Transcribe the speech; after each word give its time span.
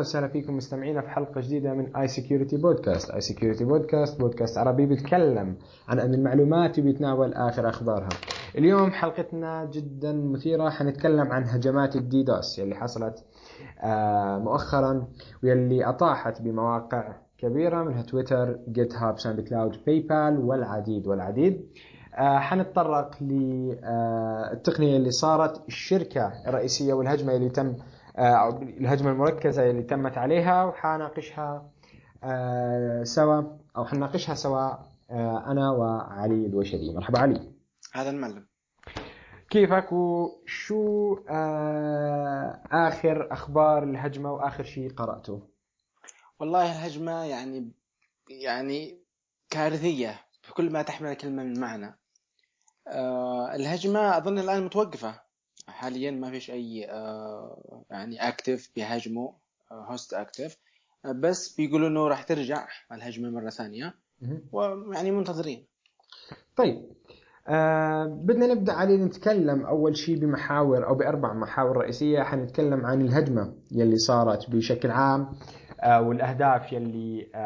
أهلا 0.00 0.08
وسهلا 0.08 0.28
فيكم 0.28 0.56
مستمعينا 0.56 1.00
في 1.00 1.08
حلقة 1.08 1.40
جديدة 1.40 1.74
من 1.74 1.96
iSecurity 1.96 2.56
podcast، 2.56 3.10
iSecurity 3.10 3.64
podcast 3.64 4.20
بودكاست 4.20 4.58
عربي 4.58 4.86
بيتكلم 4.86 5.56
عن 5.88 6.00
امن 6.00 6.14
المعلومات 6.14 6.78
وبيتناول 6.78 7.34
آخر 7.34 7.68
أخبارها. 7.68 8.08
اليوم 8.58 8.90
حلقتنا 8.90 9.64
جدا 9.64 10.12
مثيرة 10.12 10.70
حنتكلم 10.70 11.32
عن 11.32 11.44
هجمات 11.44 11.96
ال 11.96 12.08
DDoS 12.08 12.58
يلي 12.58 12.74
حصلت 12.74 13.24
آه، 13.82 14.38
مؤخرا 14.38 15.08
واللي 15.42 15.84
أطاحت 15.84 16.42
بمواقع 16.42 17.16
كبيرة 17.38 17.82
منها 17.82 18.02
تويتر، 18.02 18.58
GitHub، 18.68 19.18
SoundCloud، 19.18 19.76
PayPal 19.86 20.38
والعديد 20.38 21.06
والعديد. 21.06 21.66
آه، 22.14 22.38
حنتطرق 22.38 23.10
للتقنيه 23.20 24.96
اللي 24.96 25.10
صارت 25.10 25.68
الشركة 25.68 26.32
الرئيسية 26.46 26.92
والهجمة 26.92 27.36
اللي 27.36 27.48
تم 27.48 27.74
آه، 28.18 28.58
الهجمة 28.62 29.10
المركزة 29.10 29.70
اللي 29.70 29.82
تمت 29.82 30.18
عليها 30.18 30.64
وحناقشها 30.64 31.70
آه، 32.24 33.04
سوا 33.04 33.42
أو 33.76 33.84
حناقشها 33.84 34.34
سوا 34.34 34.70
أنا 35.50 35.70
وعلي 35.70 36.46
الوشري 36.46 36.94
مرحبا 36.94 37.18
علي. 37.18 37.52
هذا 37.92 38.10
المعلم. 38.10 38.46
كيفك 39.50 39.92
وشو 39.92 41.14
آخر 42.72 43.32
أخبار 43.32 43.82
الهجمة 43.82 44.32
وآخر 44.32 44.64
شيء 44.64 44.92
قرأته؟ 44.92 45.42
والله 46.40 46.62
الهجمة 46.62 47.24
يعني 47.24 47.72
يعني 48.28 48.98
كارثية 49.50 50.20
بكل 50.48 50.72
ما 50.72 50.82
تحمل 50.82 51.14
كلمه 51.14 51.42
من 51.42 51.60
معنى. 51.60 51.98
آه 52.88 53.54
الهجمة 53.54 54.16
أظن 54.16 54.38
الآن 54.38 54.64
متوقفة. 54.64 55.20
حاليا 55.70 56.10
ما 56.10 56.30
فيش 56.30 56.50
أي 56.50 56.90
آه 56.90 57.82
يعني 57.90 58.28
أكتف 58.28 58.70
بيهاجموا 58.76 59.30
هوست 59.72 60.14
أكتف 60.14 60.56
بس 61.04 61.54
بيقولوا 61.56 61.88
إنه 61.88 62.08
راح 62.08 62.22
ترجع 62.22 62.68
الهجمة 62.92 63.30
مرة 63.30 63.50
ثانية. 63.50 63.94
ويعني 64.52 65.10
منتظرين. 65.10 65.66
طيب 66.56 66.82
آه 67.48 68.04
بدنا 68.04 68.46
نبدأ 68.46 68.72
علي 68.72 68.96
نتكلم 68.96 69.66
أول 69.66 69.96
شيء 69.96 70.18
بمحاور 70.18 70.86
أو 70.86 70.94
بأربع 70.94 71.32
محاور 71.32 71.76
رئيسية. 71.76 72.22
حنتكلم 72.22 72.86
عن 72.86 73.00
الهجمة 73.00 73.54
يلي 73.72 73.96
صارت 73.96 74.50
بشكل 74.50 74.90
عام 74.90 75.32
آه 75.80 76.00
والأهداف 76.02 76.72
يلي 76.72 77.30
آه 77.34 77.38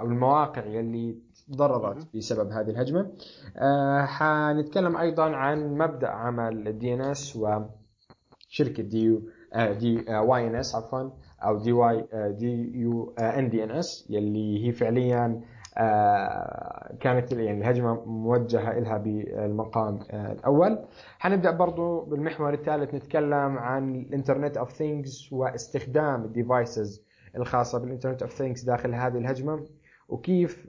أو 0.00 0.06
المواقع 0.06 0.64
يلي 0.66 1.18
ضررت 1.50 2.16
بسبب 2.16 2.50
هذه 2.52 2.70
الهجمة. 2.70 3.12
آه 3.56 4.04
حنتكلم 4.04 4.96
أيضا 4.96 5.24
عن 5.36 5.78
مبدأ 5.78 6.08
عمل 6.08 6.68
الدي 6.68 6.94
ان 6.94 7.00
اس 7.00 7.36
وشركه 7.36 8.82
دي 8.82 9.20
آه 9.54 9.72
دي 9.72 10.04
واي 10.10 10.46
ان 10.46 10.54
اس 10.56 10.74
عفوا 10.74 11.10
أو 11.44 11.58
دي 11.58 11.72
واي 11.72 12.04
دي 12.38 12.78
يو 12.78 13.10
ان 13.18 13.48
دي 13.48 13.64
ان 13.64 13.70
اس 13.70 14.06
يلي 14.10 14.66
هي 14.66 14.72
فعليا 14.72 15.40
آه 15.78 16.96
كانت 17.00 17.32
يعني 17.32 17.58
الهجمة 17.60 18.04
موجهة 18.04 18.78
لها 18.78 18.98
بالمقام 18.98 19.98
آه 20.10 20.32
الأول. 20.32 20.78
حنبدأ 21.18 21.50
برضو 21.50 22.00
بالمحور 22.00 22.54
الثالث 22.54 22.94
نتكلم 22.94 23.58
عن 23.58 23.94
ال 23.94 24.01
Internet 24.01 24.56
of 24.56 24.72
Things 24.72 25.28
واستخدام 25.32 26.24
ال 26.24 26.34
devices 26.34 27.02
الخاصة 27.36 27.78
بال 27.78 27.87
Internet 27.87 28.22
of 28.22 28.32
Things 28.32 28.64
داخل 28.64 28.94
هذه 28.94 29.18
الهجمة. 29.18 29.66
وكيف 30.08 30.66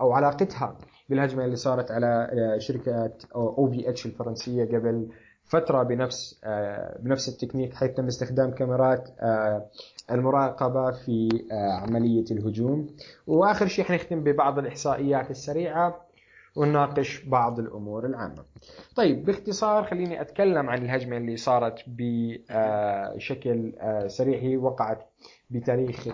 أو 0.00 0.12
علاقتها 0.12 0.76
بالهجمة 1.08 1.44
اللي 1.44 1.56
صارت 1.56 1.90
على 1.90 2.30
شركه 2.58 3.12
أو 3.34 3.70
في 3.70 3.88
إتش 3.88 4.06
الفرنسية 4.06 4.64
قبل 4.64 5.08
فترة 5.44 5.82
بنفس 5.82 6.40
بنفس 6.98 7.28
التكنيك 7.28 7.74
حيث 7.74 7.90
تم 7.90 8.06
استخدام 8.06 8.50
كاميرات 8.50 9.08
المراقبة 10.10 10.90
في 10.90 11.28
عملية 11.52 12.24
الهجوم. 12.30 12.86
وآخر 13.26 13.66
شيء 13.66 13.84
حنختم 13.84 14.24
ببعض 14.24 14.58
الإحصائيات 14.58 15.30
السريعة. 15.30 16.05
ونناقش 16.56 17.24
بعض 17.24 17.58
الأمور 17.58 18.06
العامة. 18.06 18.44
طيب 18.96 19.24
باختصار 19.24 19.84
خليني 19.84 20.20
أتكلم 20.20 20.70
عن 20.70 20.82
الهجمة 20.82 21.16
اللي 21.16 21.36
صارت 21.36 21.82
بشكل 21.86 23.72
سريع 24.06 24.38
هي 24.38 24.56
وقعت 24.56 24.98
بتاريخ 25.50 26.08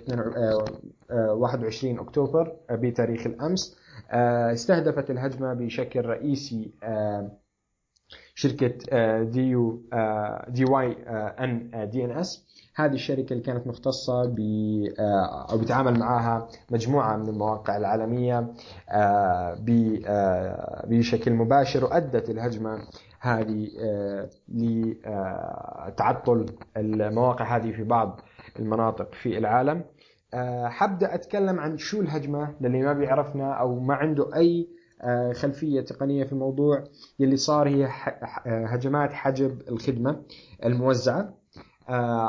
21 1.11 1.99
أكتوبر 1.99 2.57
بتاريخ 2.71 3.27
الأمس 3.27 3.79
استهدفت 4.53 5.11
الهجمة 5.11 5.55
بشكل 5.55 6.01
رئيسي 6.07 6.71
شركة 8.35 8.73
دي 9.23 9.41
يو 9.49 9.83
دي 10.49 10.65
واي 10.65 10.93
ان 11.39 11.89
دي 11.93 12.05
ان 12.05 12.11
اس. 12.11 12.53
هذه 12.75 12.93
الشركة 12.95 13.33
اللي 13.33 13.43
كانت 13.45 13.67
مختصة 13.67 14.25
ب 14.27 14.39
أو 15.51 15.59
بتعامل 15.59 15.99
معها 15.99 16.49
مجموعة 16.71 17.17
من 17.17 17.29
المواقع 17.29 17.77
العالمية 17.77 18.53
بشكل 20.89 21.33
مباشر 21.33 21.85
وأدت 21.85 22.31
الهجمة 22.31 22.79
هذه 23.21 23.69
لتعطل 25.87 26.47
المواقع 26.77 27.57
هذه 27.57 27.73
في 27.73 27.85
بعض 27.85 28.21
المناطق 28.59 29.15
في 29.15 29.39
العالم. 29.39 29.85
حبدأ 30.65 31.15
أتكلم 31.15 31.61
عن 31.61 31.77
شو 31.79 32.01
الهجمة 32.01 32.55
للي 32.61 32.83
ما 32.83 32.93
بيعرفنا 32.93 33.53
أو 33.53 33.81
ما 33.81 33.95
عنده 33.95 34.37
أي 34.37 34.69
خلفية 35.33 35.81
تقنية 35.81 36.25
في 36.25 36.33
الموضوع 36.33 36.85
يلي 37.19 37.37
صار 37.37 37.69
هي 37.69 37.89
هجمات 38.47 39.13
حجب 39.13 39.63
الخدمة 39.69 40.23
الموزعة. 40.65 41.35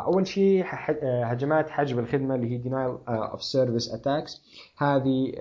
أول 0.06 0.28
شيء 0.28 0.66
هجمات 1.04 1.70
حجب 1.70 2.00
الخدمة 2.00 2.36
اللي 2.36 2.52
هي 2.52 2.64
denial 2.64 2.98
of 3.36 3.40
service 3.40 3.92
attacks. 3.92 4.42
هذه 4.78 5.34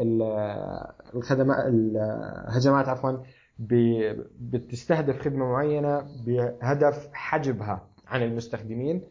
الخدمات 1.15 1.57
الهجمات 1.67 2.89
عفوا 2.89 3.13
بتستهدف 4.41 5.21
خدمة 5.21 5.45
معينة 5.45 6.07
بهدف 6.27 7.09
حجبها 7.13 7.87
عن 8.07 8.23
المستخدمين. 8.23 9.03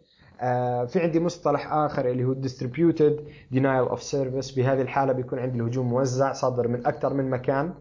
في 0.87 0.99
عندي 0.99 1.19
مصطلح 1.19 1.73
آخر 1.73 2.09
اللي 2.09 2.23
هو 2.23 2.35
distributed 2.35 3.19
denial 3.53 3.97
of 3.97 4.01
service. 4.01 4.55
بهذه 4.55 4.81
الحالة 4.81 5.13
بيكون 5.13 5.39
عندي 5.39 5.59
الهجوم 5.59 5.89
موزع 5.89 6.33
صادر 6.33 6.67
من 6.67 6.85
أكثر 6.85 7.13
من 7.13 7.29
مكان. 7.29 7.73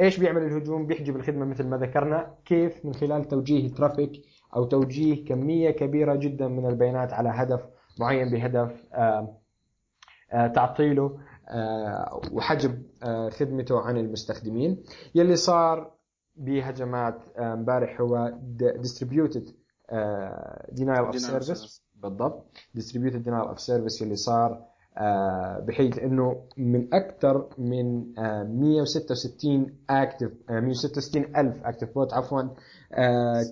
إيش 0.00 0.18
بيعمل 0.18 0.42
الهجوم؟ 0.42 0.86
بيحجب 0.86 1.16
الخدمة 1.16 1.44
مثل 1.44 1.66
ما 1.66 1.76
ذكرنا. 1.76 2.34
كيف؟ 2.44 2.84
من 2.84 2.94
خلال 2.94 3.24
توجيه 3.24 3.74
ترافيك 3.74 4.22
أو 4.56 4.64
توجيه 4.64 5.24
كمية 5.24 5.70
كبيرة 5.70 6.14
جدا 6.14 6.48
من 6.48 6.66
البيانات 6.66 7.12
على 7.12 7.28
هدف 7.28 7.60
معين 7.98 8.30
بهدف 8.30 8.86
تعطيله 10.54 11.18
وحجب 12.32 12.82
خدمته 13.30 13.80
عن 13.80 13.96
المستخدمين. 13.96 14.82
يلي 15.14 15.36
صار 15.36 15.94
بهجمات 16.36 17.38
امبارح 17.38 18.00
هو 18.00 18.34
distributed 18.58 19.48
denial 20.72 21.12
of 21.12 21.18
service 21.18 21.80
بالضبط. 21.94 22.46
Distributed 22.78 23.24
denial 23.24 23.54
of 23.54 23.58
service 23.58 24.02
يلي 24.02 24.16
صار 24.16 24.73
بحيث 25.66 25.98
إنه 25.98 26.44
من 26.56 26.94
أكثر 26.94 27.48
من 27.58 28.14
166 28.58 29.76
active 29.90 30.32
166 30.50 31.36
ألف 31.36 31.64
active 31.64 31.94
bot 31.94 32.14
عفوا 32.14 32.42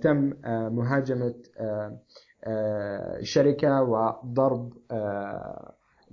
تم 0.03 0.33
مهاجمة 0.75 1.35
شركة 3.23 3.83
وضرب 3.83 4.73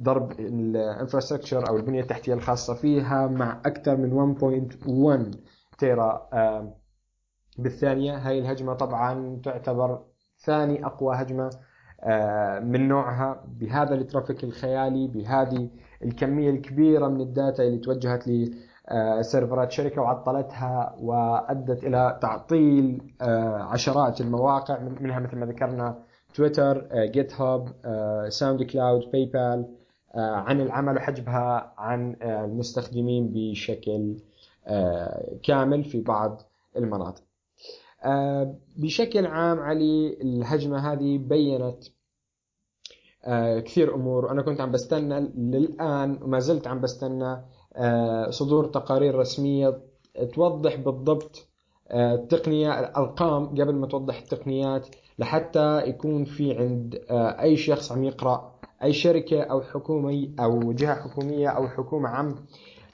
ضرب 0.02 0.31
ال 0.31 0.41
infrastructure 0.41 1.69
أو 1.70 1.78
البنية 1.78 2.02
التحتية 2.02 2.34
الخاصة 2.34 2.74
فيها 2.74 3.28
مع 3.28 3.62
أكثر 3.66 3.98
من 3.98 4.38
1.1 5.32 5.38
تيرا 5.78 6.30
بالثانية. 7.58 8.18
هاي 8.18 8.40
الهجمة 8.40 8.74
طبعا 8.74 9.42
تعتبر 9.44 10.02
ثاني 10.46 10.86
أقوى 10.86 11.16
هجمة 11.16 11.50
من 12.63 12.88
نوعها 12.88 13.44
بهذا 13.60 13.96
ال 13.96 14.01
traffic 14.01 14.44
الخيالي 14.44 15.07
بهذه 15.07 15.69
الكمية 16.04 16.50
الكبيرة 16.50 17.07
من 17.07 17.22
ال 17.22 17.30
data 17.30 17.63
اللي 17.63 17.78
توجهت 17.78 18.24
ل 18.28 18.46
serverات 18.46 19.72
شركة 19.72 20.01
وعطلتها 20.01 20.96
وأدت 21.01 21.84
إلى 21.84 22.19
تعطيل 22.22 23.01
عشرات 23.72 24.22
المواقع 24.22 24.80
منها 24.80 25.19
مثل 25.19 25.38
ما 25.38 25.46
ذكرنا 25.46 26.00
تويتر 26.34 26.88
GitHub 27.06 27.68
SoundCloud 28.30 29.12
PayPal 29.12 29.66
عن 30.16 30.62
العمل 30.62 30.96
وحجبها 30.96 31.74
عن 31.78 32.16
المستخدمين 32.22 33.31
بشكل 33.34 34.16
كامل 35.44 35.84
في 35.84 36.01
بعض 36.01 36.42
المناطق. 36.78 37.22
آه 37.22 37.29
بشكل 38.78 39.25
عام 39.25 39.60
علي 39.60 40.18
الهجمة 40.22 40.94
هذه 40.94 41.18
بينت 41.18 41.84
آه 43.25 43.60
كثير 43.60 43.96
أمور. 43.96 44.25
وأنا 44.25 44.42
كنت 44.42 44.62
عم 44.62 44.72
بستنى 44.72 45.19
للآن 45.36 46.19
وما 46.24 46.40
زلت 46.40 46.68
عم 46.68 46.81
بستنى 46.81 47.38
آه 47.75 48.30
صدور 48.30 48.66
تقارير 48.66 49.16
رسمية 49.16 49.81
توضح 50.34 50.75
بالضبط 50.75 51.48
التقنية 51.92 52.80
الأرقام 52.80 53.48
قبل 53.48 53.75
ما 53.75 53.88
توضح 53.88 54.18
التقنيات 54.18 54.88
لحتى 55.19 55.81
يكون 55.90 56.25
في 56.25 56.57
عند 56.57 57.01
أي 57.12 57.57
شخص 57.57 57.92
عم 57.92 58.04
يقرأ 58.04 58.51
أي 58.84 58.94
شركة 58.94 59.42
أو 59.42 59.62
حكومي 59.62 60.36
أو 60.40 60.72
جهة 60.72 60.96
حكومية 60.96 61.50
أو 61.50 61.68
حكومة 61.68 62.10
عم 62.10 62.36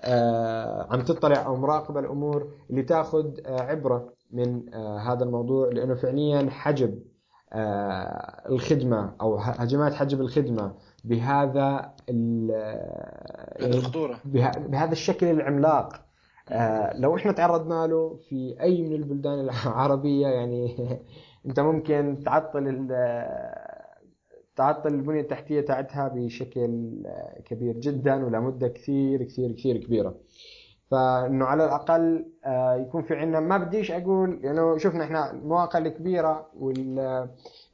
آه، 0.02 0.88
عم 0.90 1.02
تطلع 1.02 1.46
أو 1.46 1.56
مراقبة 1.56 2.00
الأمور 2.00 2.52
اللي 2.70 2.84
تاخذ 2.84 3.40
آه، 3.46 3.62
عبرة. 3.62 4.14
من 4.32 4.74
آه، 4.74 4.98
هذا 5.00 5.24
الموضوع 5.24 5.70
لأنه 5.70 5.96
فعليا 5.96 6.50
حجب 6.50 7.00
آه، 7.54 8.44
الخدمة 8.50 9.16
أو 9.22 9.36
هجمات 9.38 9.94
حجب 9.94 10.22
الخدمة 10.22 10.76
بهذا 11.04 11.94
ال- 12.10 12.52
هذه 13.62 13.70
الخطورة. 13.78 14.20
بها- 14.26 14.52
بهذا 14.68 14.92
الشكل 14.92 15.28
العملاق. 15.28 16.06
آه، 16.50 16.98
لو 17.00 17.16
إحنا 17.16 17.32
تعرضنا 17.32 17.88
له 17.88 18.16
في 18.30 18.56
أي 18.62 18.82
من 18.82 18.94
البلدان 18.96 19.40
العربية 19.40 20.28
يعني 20.28 20.76
أنت 21.46 21.60
ممكن 21.60 22.20
تعطل 22.26 22.88
تعطل 24.56 24.94
البنية 24.94 25.22
التحتية 25.22 25.62
تاعتها 25.62 26.08
بشكل 26.08 27.02
آه، 27.06 27.42
كبير 27.46 27.78
جدا 27.78 28.26
ولمده 28.26 28.68
كثير 28.68 29.24
كثير 29.24 29.52
كثير 29.52 29.78
كبيرة. 29.78 30.16
فإنه 30.92 31.46
على 31.46 31.66
الأقل 31.66 32.26
آه، 32.46 32.76
يكون 32.76 33.02
في 33.04 33.16
عندنا 33.16 33.40
ما 33.40 33.58
بديش 33.58 33.92
أقول 33.92 34.40
يعني 34.44 34.80
شفنا 34.80 35.04
إحنا 35.04 35.32
المواقع 35.32 35.80
الكبيره 35.80 36.48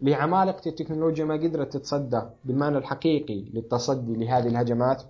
اللي 0.02 0.16
عمالقه 0.16 0.69
التكنولوجيا 0.69 1.25
ما 1.25 1.34
قدرت 1.34 1.74
تتصدى 1.74 2.22
بالمعنى 2.46 2.78
الحقيقي 2.78 3.46
للتصدي 3.54 4.16
لهذه 4.16 4.48
الهجمات 4.48 5.04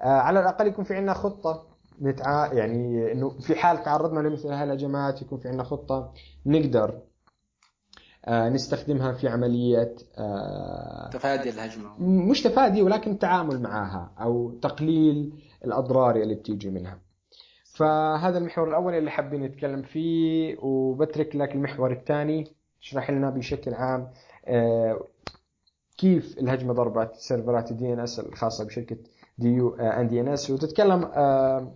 آه، 0.00 0.04
على 0.08 0.40
الأقل 0.40 0.66
يكون 0.66 0.84
في 0.84 0.94
عندنا 0.94 1.14
خطة 1.14 1.66
نتع... 2.02 2.52
يعني 2.52 3.12
إنه 3.12 3.30
في 3.30 3.54
حال 3.54 3.82
تعرضنا 3.82 4.28
لمثل 4.28 4.48
هذه 4.48 4.64
الهجمات 4.64 5.22
يكون 5.22 5.38
في 5.38 5.48
عندنا 5.48 5.64
خطة 5.64 6.12
نقدر 6.46 7.00
آه، 8.26 8.48
نستخدمها 8.48 9.12
في 9.12 9.28
عملية 9.28 9.96
آه، 10.18 11.10
تفادي 11.12 11.50
الهجمة 11.50 11.98
مش 12.00 12.42
تفادي 12.42 12.82
ولكن 12.82 13.10
التعامل 13.10 13.62
معها 13.62 14.12
أو 14.20 14.50
تقليل 14.62 15.32
الأضرار 15.64 16.16
اللي 16.16 16.34
بتيجي 16.34 16.70
منها. 16.70 17.03
فهذا 17.74 18.38
المحور 18.38 18.68
الأول 18.68 18.94
اللي 18.94 19.10
حابين 19.10 19.42
نتكلم 19.42 19.82
فيه 19.82 20.56
وبترك 20.58 21.36
لك 21.36 21.54
المحور 21.54 21.92
الثاني 21.92 22.52
تشرح 22.80 23.10
لنا 23.10 23.30
بشكل 23.30 23.74
عام 23.74 24.10
آه، 24.46 25.06
كيف 25.98 26.38
الهجمة 26.38 26.72
ضربت 26.72 27.14
serverات 27.14 27.70
ال 27.70 27.92
DNS 27.92 28.20
الخاصة 28.20 28.64
بشركة 28.64 28.96
D 29.38 29.48
U 29.48 29.74
N 29.74 30.08
DNS 30.08 30.50
وتتكلم 30.50 31.04
آه، 31.04 31.74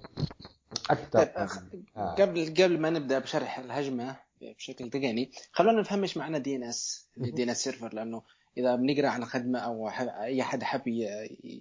أكثر 0.91 1.25
طيب 1.25 1.85
قبل 1.97 2.55
قبل 2.63 2.81
ما 2.81 2.91
نبدأ 2.91 3.19
بشرح 3.19 3.59
الهجمة 3.59 4.17
بشكل 4.41 4.91
تقني 4.91 5.31
خلونا 5.53 5.81
نفهم 5.81 6.03
إيش 6.03 6.17
معنى 6.17 6.39
دي 6.39 6.57
ان 6.57 6.63
اس 6.63 7.09
دي 7.17 7.43
ان 7.43 7.51
اس 7.51 7.65
سيرفر 7.65 7.95
لأنه 7.95 8.23
إذا 8.59 8.77
بنقرأ 8.77 9.09
عن 9.09 9.25
خدمة 9.25 9.59
أو 9.59 9.89
أي 10.23 10.43
حد 10.43 10.63
حب 10.63 10.83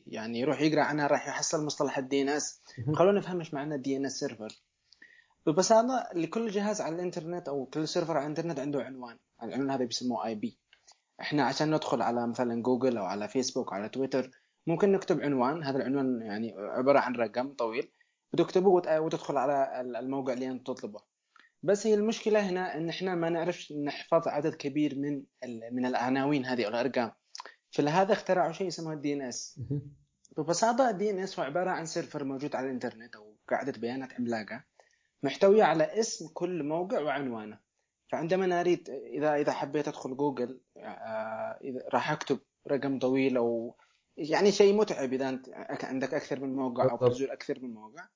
يعني 0.07 0.39
يروح 0.39 0.61
يقرأ 0.61 0.81
عنها 0.81 1.07
راح 1.07 1.27
يحصل 1.27 1.65
مصطلح 1.65 1.97
ال 1.97 2.21
DNS 2.21 2.61
خلونا 2.95 3.19
نفهم 3.19 3.39
إيش 3.39 3.53
معنى 3.53 3.75
ال 3.75 3.97
DNS 3.97 4.19
server 4.19 4.61
ببساطه 5.45 6.09
لكل 6.15 6.47
جهاز 6.49 6.81
على 6.81 6.95
الإنترنت 6.95 7.47
أو 7.47 7.65
كل 7.65 7.87
server 7.87 8.13
على 8.17 8.23
الإنترنت 8.23 8.59
عنده 8.59 8.83
عنوان. 8.83 9.17
العنوان 9.43 9.71
هذا 9.71 9.85
بيسموه 9.85 10.25
IP 10.25 10.59
إحنا 11.21 11.43
عشان 11.43 11.71
ندخل 11.75 12.01
على 12.01 12.27
مثلا 12.27 12.61
جوجل 12.61 12.97
أو 12.97 13.05
على 13.05 13.27
فيسبوك 13.27 13.67
أو 13.67 13.73
على 13.73 13.89
تويتر 13.89 14.31
ممكن 14.67 14.91
نكتب 14.91 15.21
عنوان. 15.21 15.63
هذا 15.63 15.77
العنوان 15.77 16.21
يعني 16.21 16.53
عبارة 16.57 16.99
عن 16.99 17.15
رقم 17.15 17.53
طويل. 17.53 17.91
بتكتبه 18.33 18.67
وت- 18.69 18.87
وتدخل 18.87 19.37
على 19.37 19.81
ال- 19.81 19.95
الموقع 19.95 20.33
اللي 20.33 20.47
أنت 20.47 20.67
تطلبه. 20.67 20.99
بس 21.63 21.87
هي 21.87 21.93
المشكلة 21.93 22.49
هنا 22.49 22.77
إن 22.77 22.89
إحنا 22.89 23.15
ما 23.15 23.29
نعرفش 23.29 23.71
نحفظ 23.71 24.27
عدد 24.27 24.55
كبير 24.55 24.95
من 24.99 25.23
من 25.71 25.85
العناوين 25.85 26.45
هذه 26.45 26.63
أو 26.63 26.69
الارقام 26.69 27.11
فلهذا 27.71 28.13
اخترعوا 28.13 28.51
شيء 28.51 28.67
اسمه 28.67 28.93
ال 28.93 29.13
DNS 29.13 29.59
ببساطة 30.37 30.89
ال 30.89 31.09
DNS 31.09 31.39
هو 31.39 31.45
عبارة 31.45 31.69
عن 31.69 31.85
server 31.85 32.23
موجود 32.23 32.55
على 32.55 32.65
الإنترنت 32.67 33.15
أو 33.15 33.37
قاعدة 33.49 33.71
بيانات 33.71 34.13
عملاقة 34.13 34.63
محتوية 35.23 35.63
على 35.63 35.99
اسم 35.99 36.27
كل 36.33 36.63
موقع 36.63 37.01
وعنوانه. 37.01 37.59
فعندما 38.11 38.45
نريد 38.45 38.89
إذا 38.89 39.35
إذا 39.35 39.51
حبيت 39.51 39.87
أدخل 39.87 40.17
جوجل 40.17 40.61
آه، 40.77 41.59
إذا 41.63 41.81
راح 41.93 42.11
أكتب 42.11 42.39
رقم 42.71 42.99
طويل 42.99 43.37
أو 43.37 43.75
يعني 44.17 44.51
شيء 44.51 44.75
متعب 44.75 45.13
إذا 45.13 45.29
أنت 45.29 45.49
عندك 45.85 46.13
أكثر 46.13 46.39
من 46.39 46.55
موقع 46.55 46.91
أو. 46.91 47.07
تزور 47.07 47.33
أكثر 47.33 47.59
من 47.59 47.73
موقع. 47.73 48.07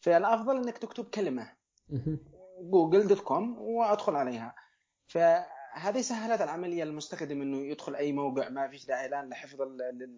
فالأفضل 0.00 0.56
إنك 0.56 0.78
تكتب 0.78 1.04
كلمة. 1.04 1.52
جوجل 2.60 3.06
dot 3.06 3.20
com 3.20 3.58
وأدخل 3.58 4.16
عليها. 4.16 4.54
فهذه 5.08 6.00
سهلت 6.00 6.40
العملية 6.40 6.84
للمستخدم 6.84 7.42
إنه 7.42 7.66
يدخل 7.66 7.94
أي 7.94 8.12
موقع 8.12 8.48
ما 8.48 8.68
فيش 8.68 8.86
داعي 8.86 9.06
الآن 9.06 9.28
لحفظ 9.28 9.62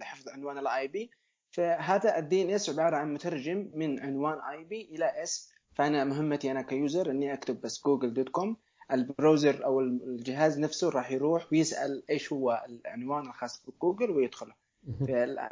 لحفظ 0.00 0.28
عنوان 0.28 0.58
ال 0.58 0.88
IP 0.88 1.10
فهذا 1.50 2.18
ال 2.18 2.42
DNS 2.42 2.70
عبارة 2.70 2.96
عن 2.96 3.14
مترجم 3.14 3.70
من 3.74 4.00
عنوان 4.00 4.38
IP 4.40 4.88
إلى 4.92 5.22
اسم 5.22 5.54
فأنا 5.74 6.04
مهمتي 6.04 6.50
أنا 6.50 6.62
ك 6.62 6.72
user 6.72 7.10
إني 7.10 7.32
أكتب 7.34 7.60
بس 7.60 7.82
جوجل 7.84 8.14
dot 8.14 8.28
com. 8.28 8.56
ال 8.92 9.01
browser 9.01 9.64
أو 9.64 9.80
الجهاز 9.80 10.58
نفسه 10.60 10.90
راح 10.90 11.10
يروح 11.10 11.52
ويسأل 11.52 12.02
إيش 12.10 12.32
هو 12.32 12.64
العنوان 12.68 13.26
الخاص 13.26 13.62
بجوجل 13.66 14.10
ويدخله. 14.10 14.54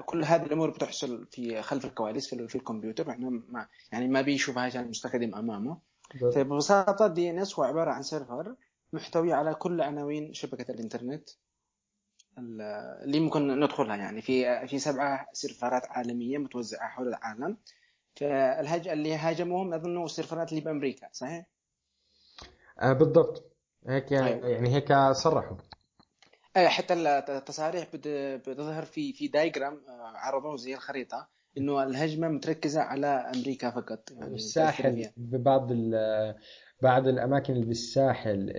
كل 0.06 0.25
هذه 0.25 0.42
الأمور 0.42 0.70
بتحصل 0.70 1.26
في 1.26 1.62
خلف 1.62 1.84
الكواليس 1.84 2.31
في, 2.31 2.48
في 2.48 2.54
الكمبيوتر. 2.54 3.10
إحنا 3.10 3.31
ما 3.31 3.69
يعني 3.92 4.08
ما 4.08 4.22
بيشوفها 4.22 4.81
المستخدم 4.81 5.34
أمامه. 5.34 5.78
فببساطه 6.20 7.06
DNS 7.06 7.58
هو 7.58 7.64
عبارة 7.64 7.90
عن 7.90 8.02
server 8.02 8.54
محتوي 8.93 9.32
على 9.32 9.55
كل 9.55 9.81
عناوين 9.81 10.34
شبكة 10.34 10.72
الإنترنت 10.72 11.28
ال- 12.38 12.61
اللي 13.05 13.20
ممكن 13.20 13.61
ندخلها 13.61 13.96
يعني. 13.96 14.22
في 14.22 14.66
في 14.69 14.78
سبعة 14.78 15.26
سيرفرات 15.32 15.87
عالمية 15.87 16.38
متوزعة 16.38 16.88
حول 16.88 17.08
العالم. 17.08 17.56
فالهج 18.16 18.88
اللي 18.88 19.16
هاجموهم 19.16 19.74
أظنه 19.74 20.05
السيرفرات 20.05 20.50
اللي 20.50 20.60
بأمريكا 20.60 21.08
صحيح؟ 21.12 21.46
آه، 22.81 22.93
بالضبط. 22.93 23.53
هيك 23.88 24.12
أيوة. 24.12 24.48
يعني 24.48 24.74
هيك 24.74 24.93
صرحوا. 25.12 25.56
اي 26.56 26.69
حتى 26.69 26.94
التصاريح 26.94 27.88
بت- 27.94 28.48
بتظهر 28.48 28.84
في 28.84 29.12
في 29.12 29.29
دايجرام 29.29 29.81
عرضوه 30.15 30.56
زي 30.56 30.74
الخريطة. 30.74 31.29
إنه 31.58 31.82
الهجمة 31.82 32.29
متركزة 32.29 32.81
على 32.81 33.06
أمريكا 33.06 33.70
فقط 33.70 34.11
يعني 34.11 34.34
الساحل. 34.34 35.11
ببعض 35.17 35.73
بعض 36.82 37.08
الأماكن 37.08 37.53
اللي 37.53 37.67
بالساحل 37.67 38.53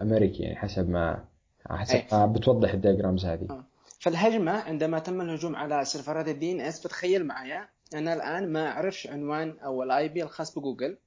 الامريكي 0.00 0.42
يعني 0.42 0.56
حسب 0.56 0.90
ما 0.90 1.24
حسب 1.70 1.94
أي. 1.94 2.06
ما 2.12 2.26
بتوضح 2.26 2.72
ال 2.72 2.78
diagrams 2.78 3.24
هذه 3.24 3.46
آه. 3.50 3.64
فالهجمة 4.00 4.52
عندما 4.52 4.98
تم 4.98 5.20
الهجوم 5.20 5.56
على 5.56 5.84
serverات 5.84 6.28
ال 6.28 6.52
DNS 6.52 6.86
بتخيل 6.86 7.26
معايا 7.26 7.68
أنا 7.94 8.14
الآن 8.14 8.52
ما 8.52 8.68
أعرفش 8.68 9.06
عنوان 9.06 9.58
أو 9.58 9.82
ال 9.82 10.08
IP 10.08 10.22
الخاص 10.22 10.58
بجوجل 10.58 10.98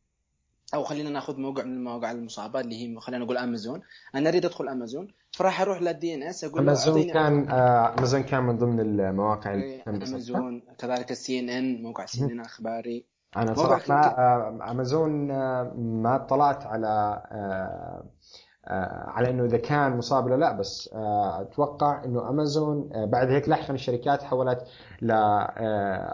أو 0.73 0.83
خلينا 0.83 1.09
ناخذ 1.09 1.39
موقع 1.39 1.63
من 1.63 1.73
المواقع 1.73 2.11
المصابه 2.11 2.59
اللي 2.59 2.75
هي 2.95 2.99
خلينا 2.99 3.25
نقول 3.25 3.37
امازون 3.37 3.81
أنا 4.15 4.29
أريد 4.29 4.45
أدخل 4.45 4.67
امازون 4.67 5.07
فراح 5.31 5.61
أروح 5.61 5.81
لل 5.81 6.15
DNS 6.15 6.43
أقول 6.43 6.59
امازون 6.59 7.03
كان 7.03 7.49
آه، 7.49 7.93
امازون 7.99 8.21
كان 8.23 8.43
من 8.43 8.57
ضمن 8.57 8.79
المواقع 8.79 9.53
اللي 9.53 9.63
إيه، 9.65 9.79
بثها. 9.81 10.07
امازون 10.09 10.61
كذلك 10.77 11.11
ال 11.11 11.39
CNN 11.39 11.83
موقع 11.83 12.05
سي 12.05 12.23
ان 12.25 12.29
ان 12.31 12.39
أخباري. 12.39 13.05
أنا 13.37 13.53
صراحة 13.53 13.83
ما 13.89 14.17
آه، 14.17 14.71
امازون 14.71 15.31
آه، 15.31 15.73
ما 15.77 16.15
اطلعت 16.15 16.65
على 16.65 16.87
آه، 16.87 17.35
آه، 17.35 18.03
على 18.67 19.29
إنه 19.29 19.45
إذا 19.45 19.57
كان 19.57 19.97
مصاب 19.97 20.25
ولا 20.25 20.35
لا 20.35 20.51
بس 20.51 20.89
آه، 20.93 21.41
أتوقع 21.41 22.03
إنه 22.03 22.29
أمازون 22.29 22.89
آه، 22.93 23.05
بعد 23.05 23.29
هيك 23.29 23.49
لاحقا 23.49 23.73
الشركات 23.73 24.23
حولت 24.23 24.67
ل 25.01 25.11
آه، 25.11 25.15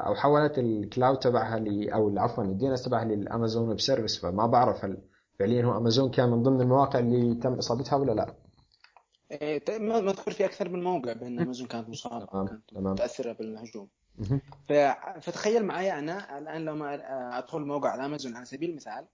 أو 0.08 0.16
حولت 0.16 0.58
ال 0.58 0.68
cloud 0.68 1.20
تبعها 1.20 1.60
ل 1.60 1.90
أو 1.90 2.20
عفوا 2.20 2.44
ال 2.44 2.68
DNS 2.68 2.84
تبعها 2.84 3.06
لل 3.06 3.22
Amazon 3.22 3.70
Web 3.70 3.80
Services 3.80 4.20
فما 4.20 4.46
بعرف 4.46 4.86
هل 4.86 4.98
فعليا 5.40 5.66
هو 5.66 5.78
أمازون 5.78 6.12
كان 6.12 6.30
من 6.30 6.44
ضمن 6.44 6.62
المواقع 6.62 7.00
اللي 7.00 7.36
تم 7.36 7.54
إصابتها 7.54 7.96
ولا 7.96 8.12
لا. 8.12 8.36
إيه، 9.32 9.80
مذكور 9.80 10.34
في 10.34 10.46
أكثر 10.46 10.70
من 10.70 10.84
موقع 10.84 11.14
بأن 11.14 11.40
أمازون 11.40 11.68
كانت 11.68 11.90
مصابة 11.90 12.26
تمام 12.26 12.48
كانت 12.48 12.74
متأثرة 12.74 13.34
بالهجوم. 13.34 13.88
فتخيل 15.22 15.66
معي 15.66 16.00
أنا 16.00 16.38
الآن 16.38 16.66
لما 16.66 17.00
أدخل 17.38 17.62
موقع 17.62 17.96
الامازون 17.96 18.36
على 18.36 18.46
سبيل 18.46 18.70
المثال 18.70 19.08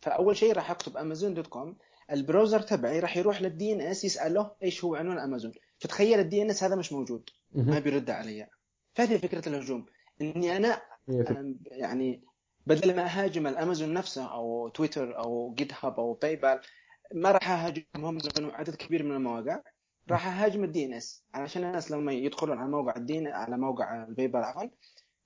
فأول 0.00 0.36
شيء 0.36 0.52
راح 0.52 0.70
أكتب 0.70 0.96
أمازون 0.96 1.34
dot 1.34 1.46
com. 1.46 1.76
ال 2.12 2.18
browser 2.18 2.60
تبعي 2.60 3.00
راح 3.00 3.16
يروح 3.16 3.42
لل 3.42 3.72
DNS 3.72 4.04
يساله 4.04 4.50
إيش 4.62 4.84
هو 4.84 4.94
عنوان 4.94 5.18
امازون 5.18 5.52
فتخيل 5.78 6.20
ال 6.20 6.42
DNS 6.42 6.62
هذا 6.62 6.76
مش 6.76 6.92
موجود. 6.92 7.30
ما. 7.52 7.78
بيرد 7.78 8.10
علي. 8.10 8.46
فهذه 8.94 9.16
فكرة 9.16 9.48
الهجوم. 9.48 9.86
إني 10.20 10.56
أنا 10.56 10.82
يعني 11.66 12.24
بدل 12.66 12.96
ما 12.96 13.04
أهاجم 13.04 13.46
الأمازون 13.46 13.92
نفسه 13.94 14.32
أو 14.32 14.68
تويتر 14.68 15.18
أو 15.18 15.54
GitHub 15.54 16.00
أو 16.00 16.12
PayPal 16.12 16.60
ما 17.14 17.30
راح 17.30 17.50
أهاجمهم. 17.50 18.18
عدد 18.38 18.74
كبير 18.74 19.02
من 19.02 19.12
المواقع. 19.12 19.62
راح 20.10 20.26
أهاجم 20.26 20.64
ال 20.64 20.84
DNS 20.84 21.24
علشان 21.34 21.64
الناس 21.64 21.90
لما 21.90 22.12
يدخلون 22.12 22.58
على 22.58 22.68
موقع 22.70 22.96
الدين 22.96 23.26
على 23.28 23.56
موقع 23.58 24.04
ال 24.04 24.28
PayPal 24.28 24.44
عفوا 24.44 24.68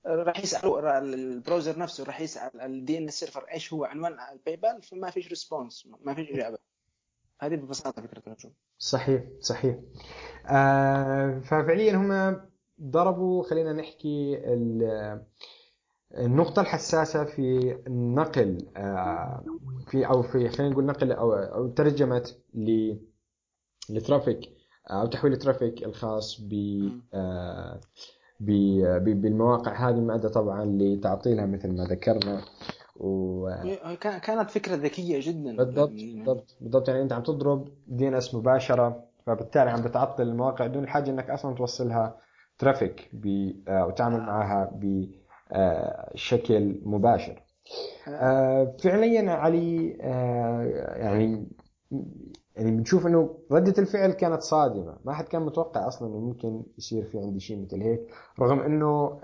راح 0.05 0.39
يسألوا 0.39 0.97
ال 0.99 1.09
browser 1.09 1.79
نفسه 1.79 2.03
راح 2.03 2.21
يسأل 2.21 2.61
ال 2.61 2.97
DNS 2.97 3.19
server 3.19 3.45
إيش 3.53 3.73
هو 3.73 3.85
عنوان 3.85 4.17
ال 4.31 4.55
PayPal 4.55 4.81
فما 4.83 5.09
فيش 5.09 5.27
response 5.27 5.87
ما 6.01 6.13
فيش 6.13 6.29
إجابة. 6.29 6.57
هذه 7.45 7.55
ببساطة 7.55 8.01
فكرة 8.01 8.21
الهجوم 8.27 8.51
صحيح 8.77 9.23
صحيح. 9.39 9.75
آه 10.47 11.39
ففعليا 11.39 11.95
هم 11.95 12.41
ضربوا 12.81 13.43
خلينا 13.43 13.73
نحكي 13.73 14.39
النقطة 16.17 16.61
الحساسة 16.61 17.23
في 17.23 17.77
النقل 17.87 18.57
آه 18.77 19.43
في 19.87 20.07
أو 20.07 20.21
في 20.23 20.49
خلينا 20.49 20.71
نقول 20.73 20.85
نقل 20.85 21.11
أو 21.11 21.33
أو 21.33 21.67
ترجمة 21.67 22.31
ل 23.89 23.95
traffic 23.95 24.39
أو 24.87 25.05
تحويل 25.05 25.33
ال 25.33 25.39
traffic 25.39 25.83
الخاص 25.83 26.41
ب 26.41 26.53
آه 27.13 27.79
بالمواقع 28.39 29.89
هذه 29.89 29.99
ما 29.99 30.15
ادى 30.15 30.29
طبعا 30.29 30.65
لتعطيلها 30.65 31.45
مثل 31.45 31.67
ما 31.77 31.83
ذكرنا. 31.83 32.41
و... 32.95 33.49
كانت 34.01 34.51
فكرة 34.51 34.75
ذكية 34.75 35.19
جدا. 35.21 35.57
بالضبط 35.57 35.89
بالضبط 35.89 36.55
بالضبط. 36.61 36.89
يعني 36.89 37.01
أنت 37.01 37.13
عم 37.13 37.23
تضرب 37.23 37.67
DNS 37.87 38.35
مباشرة 38.35 39.03
فبالتالي 39.25 39.69
عم 39.69 39.81
بتعطل 39.81 40.23
المواقع 40.23 40.67
دون 40.67 40.83
الحاجة 40.83 41.09
إنك 41.09 41.29
أصلا 41.29 41.55
توصلها 41.55 42.17
traffic 42.57 43.09
ب... 43.13 43.51
آه، 43.67 43.85
وتعامل 43.87 44.19
معها 44.19 44.71
بشكل 45.51 46.79
مباشر. 46.85 47.43
آه، 48.07 48.75
فعليا 48.83 49.31
علي 49.31 49.97
آه، 50.01 50.61
يعني 50.95 51.47
يعني 52.55 52.71
بنشوف 52.71 53.07
إنه 53.07 53.37
ردة 53.51 53.81
الفعل 53.81 54.11
كانت 54.11 54.41
صادمة. 54.41 54.97
ما 55.05 55.13
حد 55.13 55.25
كان 55.25 55.41
متوقع 55.41 55.87
أصلا 55.87 56.07
إنه 56.07 56.19
ممكن 56.19 56.63
يصير 56.77 57.03
في 57.03 57.19
عندي 57.19 57.39
شيء 57.39 57.61
مثل 57.65 57.81
هيك 57.81 58.01
رغم 58.39 58.59
إنه 58.59 59.19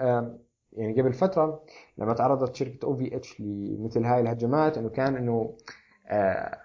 يعني 0.73 1.01
قبل 1.01 1.13
فترة 1.13 1.63
لما 1.97 2.13
تعرضت 2.13 2.55
شركة 2.55 2.85
أو 2.85 2.95
في 2.95 3.15
اتش 3.15 3.41
لمثل 3.41 4.05
هاي 4.05 4.21
الهجمات 4.21 4.77
إنه 4.77 4.89
كان 4.89 5.15
إنه 5.15 5.57
آه 6.07 6.57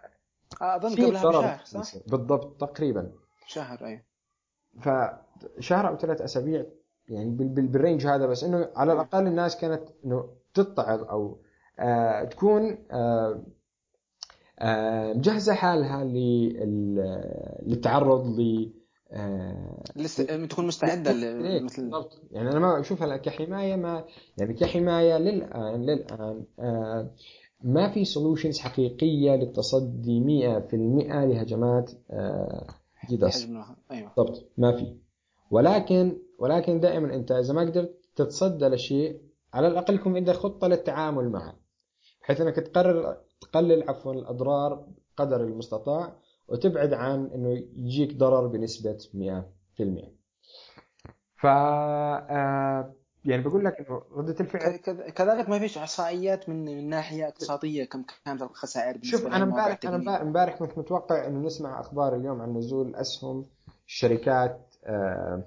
أظن 0.60 0.92
قبلها 0.92 1.28
بشهر 1.28 1.60
صح؟ 1.64 1.98
بالضبط 2.06 2.60
تقريبا. 2.60 3.12
شهر 3.46 3.86
اي 3.86 4.04
فشهر 4.80 5.88
أو 5.88 5.96
ثلاث 5.96 6.20
أسابيع 6.20 6.64
يعني 7.08 7.30
بال 7.48 7.65
range 7.65 8.06
هذا 8.06 8.26
بس 8.26 8.44
إنه 8.44 8.70
على 8.76 8.92
الأقل 8.92 9.26
الناس 9.26 9.56
كانت 9.60 9.82
إنه 10.04 10.28
تتعظ 10.54 11.04
أو 11.04 11.38
آه 11.78 12.24
تكون 12.24 12.78
آه 12.90 13.42
آه 14.58 15.12
مجهزة 15.12 15.54
حالها 15.54 16.04
للتعرض 17.64 18.40
ل 18.40 18.40
آه 18.40 18.83
لسه 19.96 20.46
تكون 20.46 20.66
مستعدة 20.66 21.12
مثل 21.60 21.82
بالضبط. 21.82 22.20
يعني 22.30 22.50
أنا 22.50 22.58
ما 22.58 22.80
اشوفها 22.80 23.16
كحماية 23.16 23.76
ما 23.76 24.04
يعني 24.38 24.54
كحماية 24.54 25.18
للان 25.18 25.82
للآن 25.82 26.44
آه 26.58 27.10
ما 27.64 27.88
في 27.88 28.04
solutions 28.04 28.58
حقيقية 28.58 29.36
للتصدي 29.36 30.20
100% 30.70 30.74
لهجمات 30.74 31.90
آه 32.10 32.66
ديداس 33.08 33.48
أيوه. 33.90 34.12
بالضبط. 34.16 34.44
ما 34.58 34.76
في. 34.76 34.96
ولكن 35.50 36.18
ولكن 36.38 36.80
دائما 36.80 37.14
أنت 37.14 37.32
إذا 37.32 37.54
ما 37.54 37.60
قدرت 37.60 37.98
تتصدى 38.16 38.66
لشيء 38.68 39.20
على 39.54 39.68
الأقل 39.68 39.94
يكون 39.94 40.16
عندك 40.16 40.34
خطة 40.34 40.66
للتعامل 40.66 41.28
معه 41.28 41.56
بحيث 42.22 42.40
إنك 42.40 42.56
تقرر 42.56 43.16
تقلل 43.40 43.90
عفوا 43.90 44.12
الأضرار 44.12 44.86
قدر 45.16 45.44
المستطاع 45.44 46.16
وتبعد 46.48 46.92
عن 46.92 47.30
إنه 47.34 47.64
يجيك 47.76 48.16
ضرر 48.16 48.46
بنسبة 48.46 48.98
100% 49.78 50.14
ف 51.36 51.46
آه، 51.46 52.94
يعني 53.24 53.42
بقول 53.42 53.64
لك 53.64 53.80
إنه 53.80 54.02
ردة 54.12 54.36
الفعل 54.40 54.76
كذلك 55.10 55.48
ما 55.48 55.58
فيش 55.58 55.78
إحصائيات 55.78 56.48
من 56.48 56.64
من 56.64 56.88
ناحية 56.88 57.28
اقتصادية 57.28 57.84
كم 57.84 58.04
كانت 58.24 58.42
الخسائر 58.42 58.98
شوف 59.02 59.26
أنا 59.26 59.44
امبارح 59.44 59.78
أنا 59.84 60.22
امبارح 60.22 60.56
كنت 60.56 60.78
متوقع 60.78 61.26
إنه 61.26 61.46
نسمع 61.46 61.80
أخبار 61.80 62.16
اليوم 62.16 62.40
عن 62.40 62.56
نزول 62.56 62.94
أسهم 62.94 63.46
الشركات 63.86 64.74
آه 64.84 65.44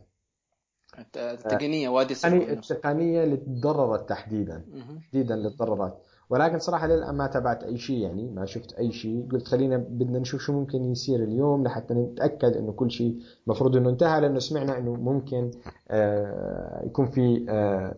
التقنية 1.15 1.89
وادي 1.89 2.15
يعني 2.23 2.53
التقنية 2.53 3.23
اللي 3.23 3.37
تضررت 3.37 4.09
تحديدا. 4.09 4.65
تحديدا 5.01 5.35
اللي 5.35 5.49
تضررت 5.49 5.97
ولكن 6.29 6.59
صراحة 6.59 6.87
للآن 6.87 7.15
ما 7.15 7.27
تابعت 7.27 7.63
أي 7.63 7.77
شيء 7.77 7.97
يعني 7.97 8.29
ما 8.29 8.45
شفت 8.45 8.73
أي 8.73 8.91
شيء. 8.91 9.27
قلت 9.31 9.47
خلينا 9.47 9.77
بدنا 9.77 10.19
نشوف 10.19 10.41
شو 10.41 10.53
ممكن 10.53 10.91
يصير 10.91 11.23
اليوم 11.23 11.63
لحتى 11.63 11.93
نتأكد 11.93 12.57
إنه 12.57 12.71
كل 12.71 12.91
شيء 12.91 13.19
المفروض 13.47 13.75
إنه 13.75 13.89
انتهى 13.89 14.21
لأنه 14.21 14.39
سمعنا 14.39 14.77
إنه 14.77 14.93
ممكن 14.93 15.51
آه 15.89 16.85
يكون 16.85 17.05
في 17.05 17.45
آه 17.49 17.95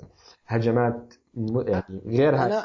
هجمات 0.48 1.13
يعني 1.67 2.01
غير 2.05 2.36
أنا 2.36 2.59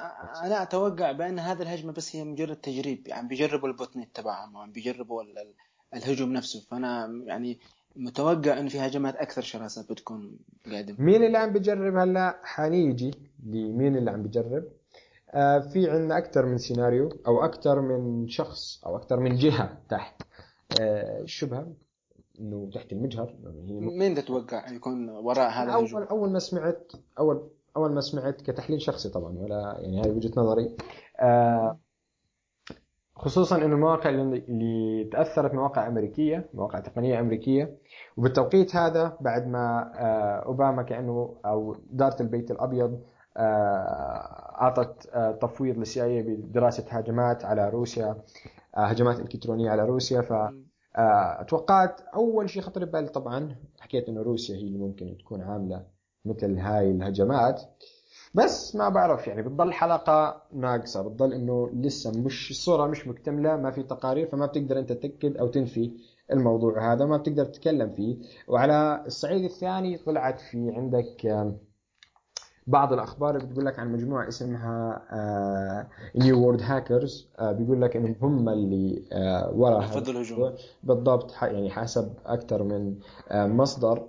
أنا 0.47 0.62
أتوقع 0.62 1.12
بأن 1.12 1.38
هذه 1.38 1.62
الهجمة 1.62 1.92
بس 1.92 2.16
هي 2.16 2.25
مجرد 2.25 2.56
تجريب 2.56 3.09
يعني 3.09 3.28
بيجربوا 3.28 3.68
ال 3.68 3.97
botnet 3.97 4.09
تبعهم 4.16 4.56
يعني 4.56 4.73
بيجربوا 4.73 5.23
الهجوم 5.94 6.33
نفسه. 6.33 6.61
فأنا 6.61 7.06
يعني 7.26 7.59
متوقع 7.97 8.59
إن 8.59 8.68
في 8.68 8.78
هجمات 8.80 9.16
أكثر 9.16 9.42
شراسة 9.42 9.83
بتكون 9.90 10.38
قادمة. 10.73 10.97
مين 10.99 11.25
اللي 11.25 11.38
عم 11.38 11.52
بيجرب 11.52 11.97
هلأ؟ 11.97 12.40
حنيجي. 12.42 13.11
لمين 13.47 13.97
اللي 13.97 14.11
عم 14.11 14.23
بيجرب؟ 14.23 14.64
في 15.61 15.91
عندنا 15.91 16.19
أكثر 16.19 16.47
من 16.47 16.59
سيناريو 16.59 17.09
أو 17.26 17.45
أكثر 17.45 17.81
من 17.81 18.29
شخص 18.29 18.85
أو 18.87 18.97
أكثر 18.97 19.21
من 19.21 19.37
جهة 19.37 19.79
تحت. 19.88 20.23
آه، 20.81 21.21
الشبهه 21.21 21.67
إنه 22.41 22.71
تحت 22.75 22.93
المجهر. 22.93 23.35
هي 23.67 23.81
مين 23.81 24.14
تتوقع 24.14 24.71
يكون 24.73 25.09
وراء 25.11 25.50
هذا 25.50 25.73
اول 25.73 25.85
الهجوم؟ 25.85 26.03
أول 26.03 26.31
ما 26.31 26.38
سمعت 26.38 26.93
اول 27.19 27.49
أول 27.76 27.93
ما 27.93 28.00
سمعت 28.00 28.41
كتحليل 28.41 28.83
شخصي 28.83 29.09
طبعا 29.09 29.38
ولا 29.38 29.76
يعني 29.79 30.00
هذه 30.00 30.11
وجهة 30.11 30.33
نظري. 30.37 30.76
آه، 31.21 31.79
خصوصا 33.17 33.57
إنه 33.57 33.75
المواقع 33.75 34.11
اللي 34.11 35.05
تأثرت 35.12 35.55
مواقع 35.55 35.87
أمريكية 35.87 36.50
مواقع 36.55 36.79
تقنية 36.81 37.21
أمريكية. 37.21 37.79
وبالتوقيت 38.17 38.76
هذا 38.76 39.17
بعد 39.21 39.47
ما 39.47 39.93
أوباما 40.47 40.83
كأنه 40.83 41.37
أو 41.45 41.76
داره 41.91 42.23
البيت 42.23 42.50
الأبيض 42.50 43.00
آه، 43.37 44.43
أعطت 44.61 45.08
آه، 45.12 45.32
تفويض 45.32 45.78
للسي 45.78 46.04
اي 46.04 46.23
بدراسة 46.23 46.84
هجمات 46.88 47.44
على 47.44 47.70
روسيا 47.70 48.16
آه، 48.76 48.80
هجمات 48.84 49.20
إلكترونية 49.20 49.70
على 49.70 49.82
روسيا. 49.84 50.20
ف 50.20 50.32
توقعت 51.49 52.00
أول 52.00 52.50
شيء 52.50 52.62
خطر 52.62 52.84
ببالي 52.84 53.08
طبعا 53.08 53.56
حكيت 53.80 54.08
إنه 54.08 54.23
روسيا 54.23 54.56
هي 54.56 54.61
اللي 54.61 54.78
ممكن 54.78 55.16
تكون 55.18 55.42
عاملة 55.42 55.87
مثل 56.25 56.58
هاي 56.58 56.90
الهجمات. 56.90 57.62
بس 58.34 58.76
ما 58.76 58.88
بعرف 58.88 59.26
يعني 59.26 59.42
بتضل 59.42 59.73
حلقة 59.73 60.42
ناقصة 60.52 61.02
بتضل 61.02 61.32
إنه 61.32 61.70
لسه 61.75 62.20
مش 62.20 62.50
الصورة 62.50 62.87
مش 62.87 63.08
مكتملة 63.08 63.56
ما 63.56 63.70
في 63.70 63.82
تقارير 63.82 64.26
فما 64.26 64.46
بتقدر 64.46 64.78
أنت 64.78 64.92
تأكد 64.92 65.37
أو 65.37 65.49
تنفي 65.49 65.92
الموضوع 66.32 66.92
هذا 66.92 67.04
ما 67.04 67.16
بتقدر 67.16 67.44
تتكلم 67.44 67.90
فيه. 67.90 68.16
وعلى 68.49 69.02
الصعيد 69.06 69.44
الثاني 69.44 69.96
طلعت 69.99 70.40
في 70.40 70.70
عندك 70.76 71.26
بعض 72.66 72.92
الأخبار 72.92 73.38
بتقول 73.38 73.66
لك 73.66 73.78
عن 73.78 73.92
مجموعة 73.92 74.28
اسمها 74.28 75.02
نيو 76.16 76.40
وورد 76.42 76.62
هاكرز 76.62 77.28
بيقول 77.42 77.83
لك 77.83 77.97
إنهم 77.97 78.16
هم 78.23 78.49
اللي 78.49 79.04
آه 79.12 79.50
ورا 79.54 79.80
هذا 79.80 80.11
الهجوم. 80.11 80.52
بالضبط 80.83 81.33
يعني 81.42 81.71
حسب 81.71 82.12
أكثر 82.26 82.62
من 82.62 82.97
آه 83.30 83.47
مصدر. 83.47 84.09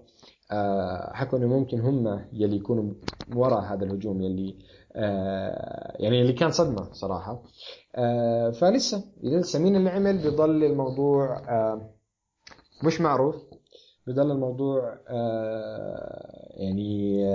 آه 0.52 1.14
حكوا 1.14 1.40
إنه 1.40 1.48
ممكن 1.48 1.80
هم 1.80 2.26
يلي 2.34 2.56
يكونوا 2.56 2.94
وراء 3.36 3.60
هذا 3.62 3.86
الهجوم 3.86 4.22
يلي 4.22 4.56
آه 4.96 5.96
يعني 6.00 6.22
اللي 6.22 6.34
كان 6.34 6.52
صدمة 6.52 6.94
صراحة. 6.94 7.44
آه 7.96 8.50
فلسه 8.52 9.04
لسه 9.24 9.60
مين 9.60 9.76
اللي 9.76 9.90
عمل؟ 9.90 10.18
بيضل 10.18 10.64
الموضوع 10.64 11.38
آه 11.50 11.90
مش 12.84 13.02
معروف. 13.02 13.36
بضل 14.08 14.32
الموضوع 14.32 14.98
يعني 16.58 17.26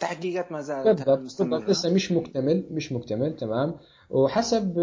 تحقيقات 0.00 0.52
ما 0.52 0.60
زالت 0.60 1.10
بالضبط 1.10 1.68
لسه 1.68 1.94
مش 1.94 2.12
مكتمل 2.12 2.66
مش 2.70 2.92
مكتمل 2.92 3.36
تمام. 3.36 3.74
وحسب 4.10 4.78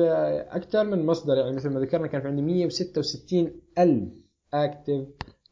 أكثر 0.50 0.84
من 0.84 1.06
مصدر 1.06 1.38
يعني 1.38 1.56
مثل 1.56 1.70
ما 1.70 1.80
ذكرنا 1.80 2.08
كان 2.08 2.22
في 2.22 2.28
عندي 2.28 2.42
166 2.42 3.52
ألف 3.78 4.10
active 4.54 5.08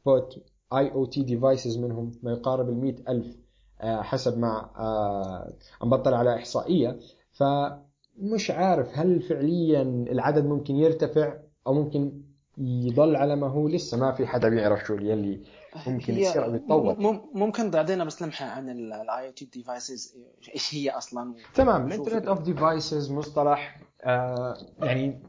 bot 0.06 0.36
IoT 0.74 1.24
devices 1.24 1.78
منهم 1.78 2.12
ما 2.24 2.32
يقارب 2.32 2.70
ال 2.70 2.76
100 2.76 2.96
ألف 3.10 3.36
آه، 3.82 4.02
حسب 4.02 4.38
ما 4.38 4.70
آه، 4.78 5.54
عم 5.82 5.90
بطلع 5.90 6.18
على 6.18 6.36
إحصائية. 6.36 7.00
فمش 7.32 8.52
عارف 8.52 8.88
هل 8.94 9.22
فعليا 9.22 9.82
العدد 9.82 10.46
ممكن 10.46 10.76
يرتفع 10.76 11.34
أو 11.68 11.74
ممكن 11.74 12.22
يضل 12.58 13.16
على 13.16 13.36
ما 13.36 13.48
هو. 13.48 13.68
لسه 13.68 13.98
ما 13.98 14.12
في 14.12 14.26
حدا 14.28 14.50
بيعرف 14.50 14.86
شو 14.86 14.94
اللي 14.94 15.42
ممكن 15.88 16.18
يصير 16.18 16.46
أو 16.46 16.56
يتطور 16.56 16.96
ممكن 17.34 17.72
تعطينا 17.72 18.04
بس 18.04 18.22
لمحه 18.22 18.46
عن 18.46 18.70
ال 18.70 19.28
IoT 19.28 19.46
devices 19.46 20.16
إيش 20.56 20.76
هي 20.76 20.90
أصلا؟ 20.90 21.34
تمام 21.56 21.88
ال 21.88 21.92
internet 21.92 22.26
of 22.26 22.42
devices 22.42 23.12
مصطلح 23.12 23.78
آه 24.04 24.58
يعني 24.80 25.20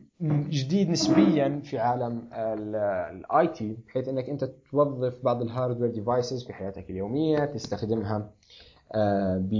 جديد 0.50 0.90
نسبيا 0.90 1.60
في 1.64 1.78
عالم 1.78 2.28
ال 2.32 3.48
IT 3.48 3.76
بحيث 3.88 4.08
إنك 4.08 4.28
أنت 4.28 4.44
توظف 4.70 5.14
بعض 5.22 5.42
ال 5.42 5.47
hardware 5.47 5.90
devices 5.90 6.46
في 6.46 6.52
حياتك 6.52 6.90
اليومية 6.90 7.44
تستخدمها 7.44 8.30
آه 8.94 9.38
ب 9.38 9.52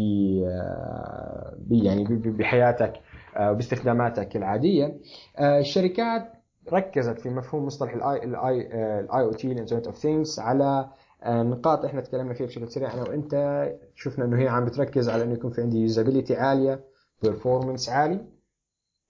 آه 0.47 1.57
يعني 1.71 2.05
بحياتك 2.11 2.93
باستخداماتك 3.37 4.37
العادية. 4.37 4.97
الشركات 5.41 6.42
ركزت 6.73 7.21
في 7.21 7.31
مفهوم 7.31 7.67
مصطلح 7.67 7.95
ال 7.95 8.25
I 8.25 8.43
ال 8.43 8.61
I 9.01 9.12
ال 9.12 9.23
IoT 9.23 9.53
ال 9.53 9.57
internet 9.57 9.87
of 9.87 9.97
things 9.97 10.39
على 10.39 10.91
آه، 11.23 11.43
نقاط 11.43 11.85
إحنا 11.85 12.01
تكلمنا 12.01 12.35
فيها 12.35 12.47
بشكل 12.47 12.69
سريع. 12.69 12.95
أنا 12.95 13.03
وأنت 13.03 13.65
شفنا 13.95 14.25
إنه 14.25 14.39
هي 14.39 14.49
عم 14.49 14.65
بتركز 14.65 15.09
على 15.09 15.23
إنه 15.23 15.33
يكون 15.33 15.51
في 15.51 15.61
عندي 15.63 15.79
usability 15.79 16.37
عالية 16.37 16.85
performance 17.23 17.89
عالي 17.89 18.25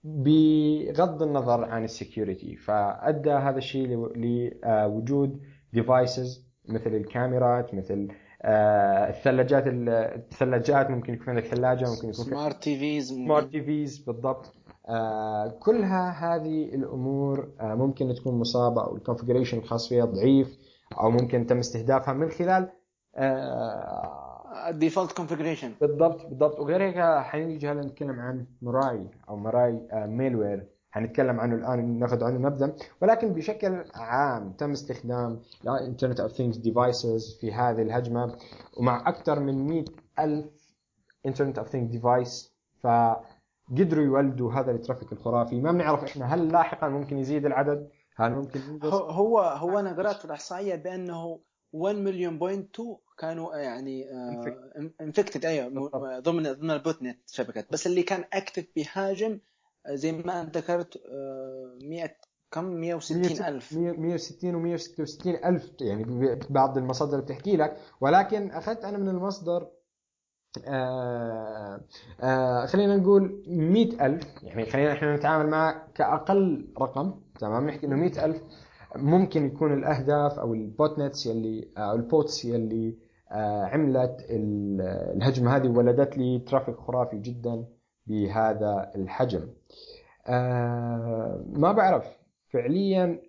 بغض 0.05 1.23
النظر 1.23 1.65
عن 1.65 1.85
ال 1.85 1.93
security 1.93 2.57
فأدى 2.57 3.31
هذا 3.31 3.59
الشيء 3.59 3.87
لوجود 4.17 5.41
devices 5.73 6.47
مثل 6.69 6.95
الكاميرات 6.95 7.75
مثل 7.75 8.09
آه، 8.45 9.09
الثلاجات 9.09 9.65
الثلاجات 9.67 10.91
ممكن 10.91 11.15
يكون 11.15 11.29
عندك 11.29 11.45
ثلاجة 11.45 11.91
ممكن 11.91 12.09
يكون 12.09 12.13
smart 12.13 12.63
TVs 12.63 13.09
smart 13.09 13.53
TVs 13.53 13.99
بالضبط. 13.99 14.53
كلها 15.61 16.11
هذه 16.11 16.65
الأمور 16.65 17.49
آه، 17.61 17.75
ممكن 17.75 18.15
تكون 18.15 18.39
مصابة 18.39 18.85
أو 18.85 18.97
ال 18.97 19.01
configuration 19.01 19.59
الخاص 19.59 19.89
فيها 19.89 20.05
ضعيف 20.05 20.59
أو 21.01 21.11
ممكن 21.11 21.47
تم 21.47 21.59
استهدافها 21.59 22.15
من 22.15 22.31
خلال 22.31 22.69
ال 24.69 24.74
default 24.74 25.13
configuration 25.13 25.73
بالضبط 25.81 26.27
بالضبط. 26.27 26.61
وغير 26.61 26.83
هيك 26.83 27.25
حنيجي 27.25 27.69
هلا 27.69 27.83
نتكلم 27.83 28.21
عن 28.21 28.47
Mirai 28.63 29.07
أو 29.29 29.37
Mirai 29.37 29.89
malware 29.93 30.67
حنتكلم 30.91 31.41
عنه 31.41 31.55
الآن 31.55 31.99
ناخذ 31.99 32.25
عنه 32.25 32.39
نبذه 32.39 32.75
ولكن 33.03 33.33
بشكل 33.33 33.85
عام 33.95 34.53
تم 34.53 34.71
استخدام 34.71 35.41
ال 35.65 35.71
internet 35.71 36.21
of 36.21 36.33
things 36.33 36.57
devices 36.59 37.39
في 37.41 37.53
هذه 37.53 37.83
الهجمة 37.83 38.37
ومع 38.77 39.09
أكثر 39.09 39.41
من 39.41 39.67
100 39.67 39.85
ألف 40.19 40.47
internet 41.27 41.59
of 41.59 41.69
things 41.69 41.91
device 41.91 42.53
فقدروا 43.73 44.05
يولدوا 44.05 44.53
هذا 44.53 44.71
ال 44.71 44.76
traffic 44.76 45.13
الخرافي. 45.13 45.61
ما 45.61 45.73
بنعرف 45.73 46.05
إحنا 46.05 46.35
هل 46.35 46.49
لاحقا 46.49 46.89
ممكن 46.89 47.19
يزيد 47.19 47.47
العدد؟ 47.47 47.89
هل 48.17 48.33
ممكن 48.33 48.61
ينقص 48.61 48.93
هو 48.93 49.41
هو 49.41 49.79
أنا 49.79 49.93
قرات 49.93 50.17
في 50.17 50.25
الإحصائية 50.25 50.75
بأنه 50.75 51.41
1 51.73 51.97
مليون 51.97 52.39
point 52.39 52.75
2 52.75 52.97
كانوا 53.19 53.57
يعني 53.57 54.05
infected 55.01 55.45
أيوه 55.45 55.69
ضمن 56.19 56.53
ضمن 56.53 56.71
ال 56.71 57.03
botnet 57.03 57.19
شبكات 57.27 57.73
بس 57.73 57.87
اللي 57.87 58.03
كان 58.03 58.25
active 58.33 58.67
بيهاجم 58.77 59.39
زي 59.89 60.13
ما 60.13 60.43
انت 60.43 60.57
ذكرت 60.57 61.03
100 61.83 62.17
كم؟ 62.51 62.65
160 62.65 63.25
ألف. 63.25 63.73
160 63.73 64.55
و 64.55 64.59
166 64.59 65.35
ألف 65.45 65.73
يعني 65.81 66.39
بعض 66.51 66.79
المصادر 66.79 67.21
بتحكي 67.21 67.57
لك. 67.57 67.77
ولكن 68.01 68.51
أخذت 68.51 68.85
أنا 68.85 68.99
من 68.99 69.09
المصدر 69.09 69.69
آه 70.67 71.81
آه 72.21 72.67
خلينا 72.67 72.97
نقول 72.97 73.43
100 73.49 74.07
ألف. 74.07 74.25
يعني 74.43 74.67
خلينا 74.67 74.93
إحنا 74.93 75.17
نتعامل 75.17 75.51
مع 75.51 75.87
كأقل 75.95 76.69
رقم 76.81 77.15
تمام؟ 77.41 77.67
نحكي 77.67 77.87
إنه 77.87 77.97
100 77.97 78.25
ألف 78.25 78.43
ممكن 78.97 79.47
يكون 79.47 79.73
الأهداف 79.73 80.39
أو 80.39 80.55
ال 80.55 80.99
botnets 80.99 81.27
يلي 81.27 81.69
أو 81.79 81.95
ال 81.95 82.05
bots 82.05 82.45
يلي 82.45 82.97
آه 83.31 83.65
عملت 83.65 84.27
الهجمة 84.31 85.57
هذه 85.57 85.69
ولدت 85.69 86.19
لي 86.19 86.39
traffic 86.39 86.77
خرافي 86.77 87.19
جدا 87.19 87.65
بهذا 88.07 88.91
الحجم. 88.95 89.49
آه 90.27 91.45
ما 91.53 91.73
بعرف. 91.73 92.05
فعليا 92.49 93.23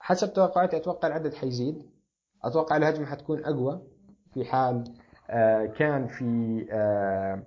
حسب 0.00 0.32
توقعاتي 0.32 0.76
أتوقع 0.76 1.08
العدد 1.08 1.34
حيزيد. 1.34 1.82
أتوقع 2.44 2.76
الهجمة 2.76 3.06
حتكون 3.06 3.44
أقوى 3.44 3.80
في 4.34 4.44
حال 4.44 4.84
آه 4.84 4.92
كان 5.78 6.08
في 6.08 6.66
آه 6.70 7.42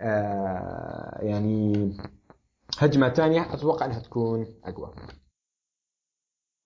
آه 0.00 1.18
يعني 1.22 1.92
هجمة 2.78 3.08
ثانية 3.08 3.54
أتوقع 3.54 3.86
إنها 3.86 4.00
تكون 4.00 4.54
أقوى. 4.64 4.94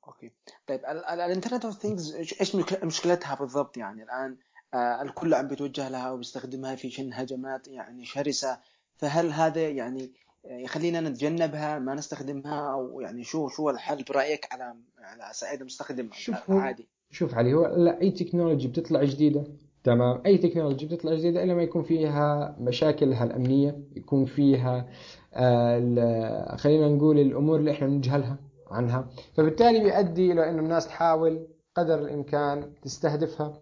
okay. 0.07 0.33
طيب 0.66 0.80
ال 0.85 0.93
internet 0.93 1.64
of 1.64 1.79
things 1.79 2.14
إيش 2.14 2.56
مشكلتها 2.85 3.35
بالضبط 3.35 3.76
يعني؟ 3.76 4.02
الآن 4.02 4.37
آه 4.74 5.02
الكل 5.02 5.35
عم 5.35 5.48
بيتوجه 5.48 5.88
لها 5.88 6.11
وبيستخدمها 6.11 6.74
في 6.74 6.90
شن 6.90 7.12
هجمات 7.12 7.68
يعني 7.68 8.04
شرسة. 8.04 8.59
فهل 8.96 9.33
هذا 9.33 9.68
يعني 9.68 10.12
يخلينا 10.44 11.00
نتجنبها 11.00 11.78
ما 11.78 11.94
نستخدمها؟ 11.94 12.72
أو 12.72 13.00
يعني 13.00 13.24
شو 13.24 13.48
شو 13.48 13.70
الحل 13.70 14.02
برأيك 14.02 14.52
على 14.52 14.74
على 14.98 15.33
صعيد 15.33 15.61
المستخدم؟ 15.61 16.11
شوف 16.12 16.50
عادي. 16.50 16.88
شوف 17.11 17.35
علي 17.35 17.54
هو 17.54 17.66
لا 17.66 18.00
أي 18.00 18.11
technology 18.11 18.68
بتطلع 18.68 19.04
جديدة 19.04 19.44
تمام. 19.85 20.21
أي 20.27 20.38
technology 20.38 20.87
بتطلع 20.87 21.14
جديدة 21.14 21.43
إلا 21.43 21.55
ما 21.55 21.62
يكون 21.62 21.83
فيها 21.83 22.57
مشاكلها 22.61 23.25
الامنيه 23.25 23.79
يكون 23.97 24.25
فيها 24.25 24.87
آه 25.35 26.57
خلينا 26.57 26.88
نقول 26.88 27.19
الأمور 27.19 27.59
اللي 27.59 27.71
إحنا 27.71 27.87
نجهلها 27.88 28.37
عنها. 28.71 29.09
فبالتالي 29.35 29.81
بيؤدي 29.81 30.33
إلى 30.33 30.51
إنه 30.51 30.59
الناس 30.62 30.87
تحاول 30.87 31.47
قدر 31.75 31.99
الإمكان 31.99 32.73
تستهدفها 32.83 33.53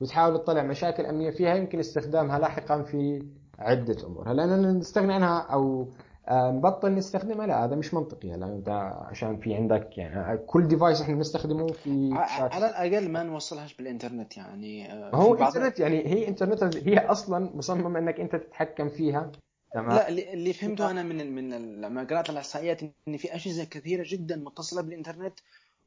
وتحاول 0.00 0.38
تطلع 0.38 0.62
مشاكل 0.62 1.06
أمنية 1.06 1.30
فيها 1.30 1.54
يمكن 1.54 1.78
استخدامها 1.78 2.38
لاحقا 2.38 2.82
في 2.82 3.22
عدة 3.58 3.96
أمور. 4.06 4.28
هلا 4.32 4.46
نستغني 4.72 5.12
عنها 5.12 5.38
أو 5.38 5.88
نبطل 6.30 6.94
نستخدمها 6.94 7.46
لا 7.46 7.64
هذا 7.64 7.76
مش 7.76 7.94
منطقي. 7.94 8.32
هلا 8.32 8.46
انت 8.46 8.68
عشان 9.10 9.36
في 9.36 9.54
عندك 9.54 9.98
يعني 9.98 10.38
كل 10.38 10.68
ديفايس 10.68 11.00
إحنا 11.00 11.14
بنستخدمه 11.14 11.66
في 11.66 12.10
على 12.14 12.66
الأقل 12.66 13.08
ما 13.08 13.22
نوصلهاش 13.22 13.74
بالإنترنت 13.74 14.36
يعني. 14.36 14.92
آه، 14.92 15.10
هو 15.14 15.34
إنترنت 15.34 15.80
يعني 15.80 16.06
هي 16.06 16.28
إنترنت 16.28 16.76
هي 16.76 16.98
أصلا 16.98 17.50
مصممة 17.56 17.98
إنك 17.98 18.20
أنت 18.20 18.36
تتحكم 18.36 18.88
فيها. 18.88 19.32
تمام؟ 19.74 19.88
لا 19.88 20.08
اللي 20.08 20.52
فهمته 20.52 20.90
أنا 20.90 21.02
من 21.02 21.34
من 21.34 21.80
لما 21.80 22.04
قرأت 22.04 22.30
الإحصائيات 22.30 22.82
إن 23.08 23.16
في 23.16 23.34
اجهزه 23.34 23.64
كثيرة 23.64 24.04
جدا 24.06 24.36
متصلة 24.36 24.82
بالإنترنت 24.82 25.34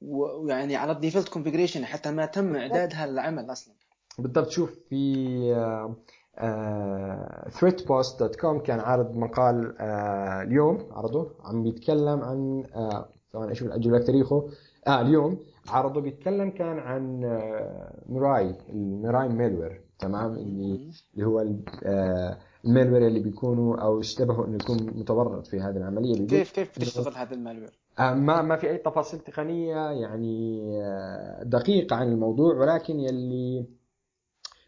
ويعني 0.02 0.76
على 0.76 0.92
ال 0.92 0.97
default 0.97 1.30
configuration 1.30 1.86
حتى 1.86 2.12
ما 2.12 2.26
تم 2.26 2.56
إعدادها 2.56 3.08
للعمل 3.08 3.52
أصلا. 3.52 3.74
بالضبط. 4.20 4.50
شوف 4.50 4.80
في 4.90 5.96
آه، 6.38 7.50
threatpost.com 7.50 8.62
كان 8.64 8.80
عارض 8.80 9.16
مقال 9.18 9.76
آه 9.80 10.42
اليوم 10.42 10.78
عرضه. 10.92 11.32
عم 11.44 11.64
بيتكلم 11.64 12.22
عن 12.22 12.64
آه 12.76 13.10
ثواني 13.34 13.52
أشوف 13.52 13.72
أجيب 13.72 13.94
لك 13.94 14.04
تاريخه؟ 14.08 14.48
آه 14.88 15.02
اليوم 15.02 15.40
عرضه 15.70 16.02
بيتكلم 16.02 16.50
كان 16.50 16.80
عن 16.80 17.20
Mirai 18.10 18.56
ال 18.70 18.80
Mirai 18.80 19.30
malware 19.30 19.82
تمام؟ 20.00 20.34
اللي 20.34 20.92
اللي 21.14 21.26
هو 21.26 21.46
ال 22.66 22.71
malware 22.71 23.08
اللي 23.08 23.20
بيكونوا 23.20 23.78
أو 23.78 24.00
اشتبهوا 24.00 24.46
إنه 24.46 24.56
يكون 24.56 24.78
متورط 24.96 25.48
في 25.48 25.60
هذه 25.60 25.78
العملية. 25.78 26.28
كيف 26.28 26.52
كيف 26.52 26.72
تشتغل 26.78 27.14
هذا 27.16 27.34
ال 27.34 27.39
malware؟ 27.39 27.80
آه 28.00 28.14
ما 28.14 28.42
ما 28.42 28.56
في 28.56 28.70
أي 28.70 28.78
تفاصيل 28.78 29.20
تقنية 29.20 29.90
يعني 29.92 30.62
دقيقة 31.44 31.96
عن 31.96 32.12
الموضوع 32.12 32.56
ولكن 32.56 33.00
يلي 33.00 33.66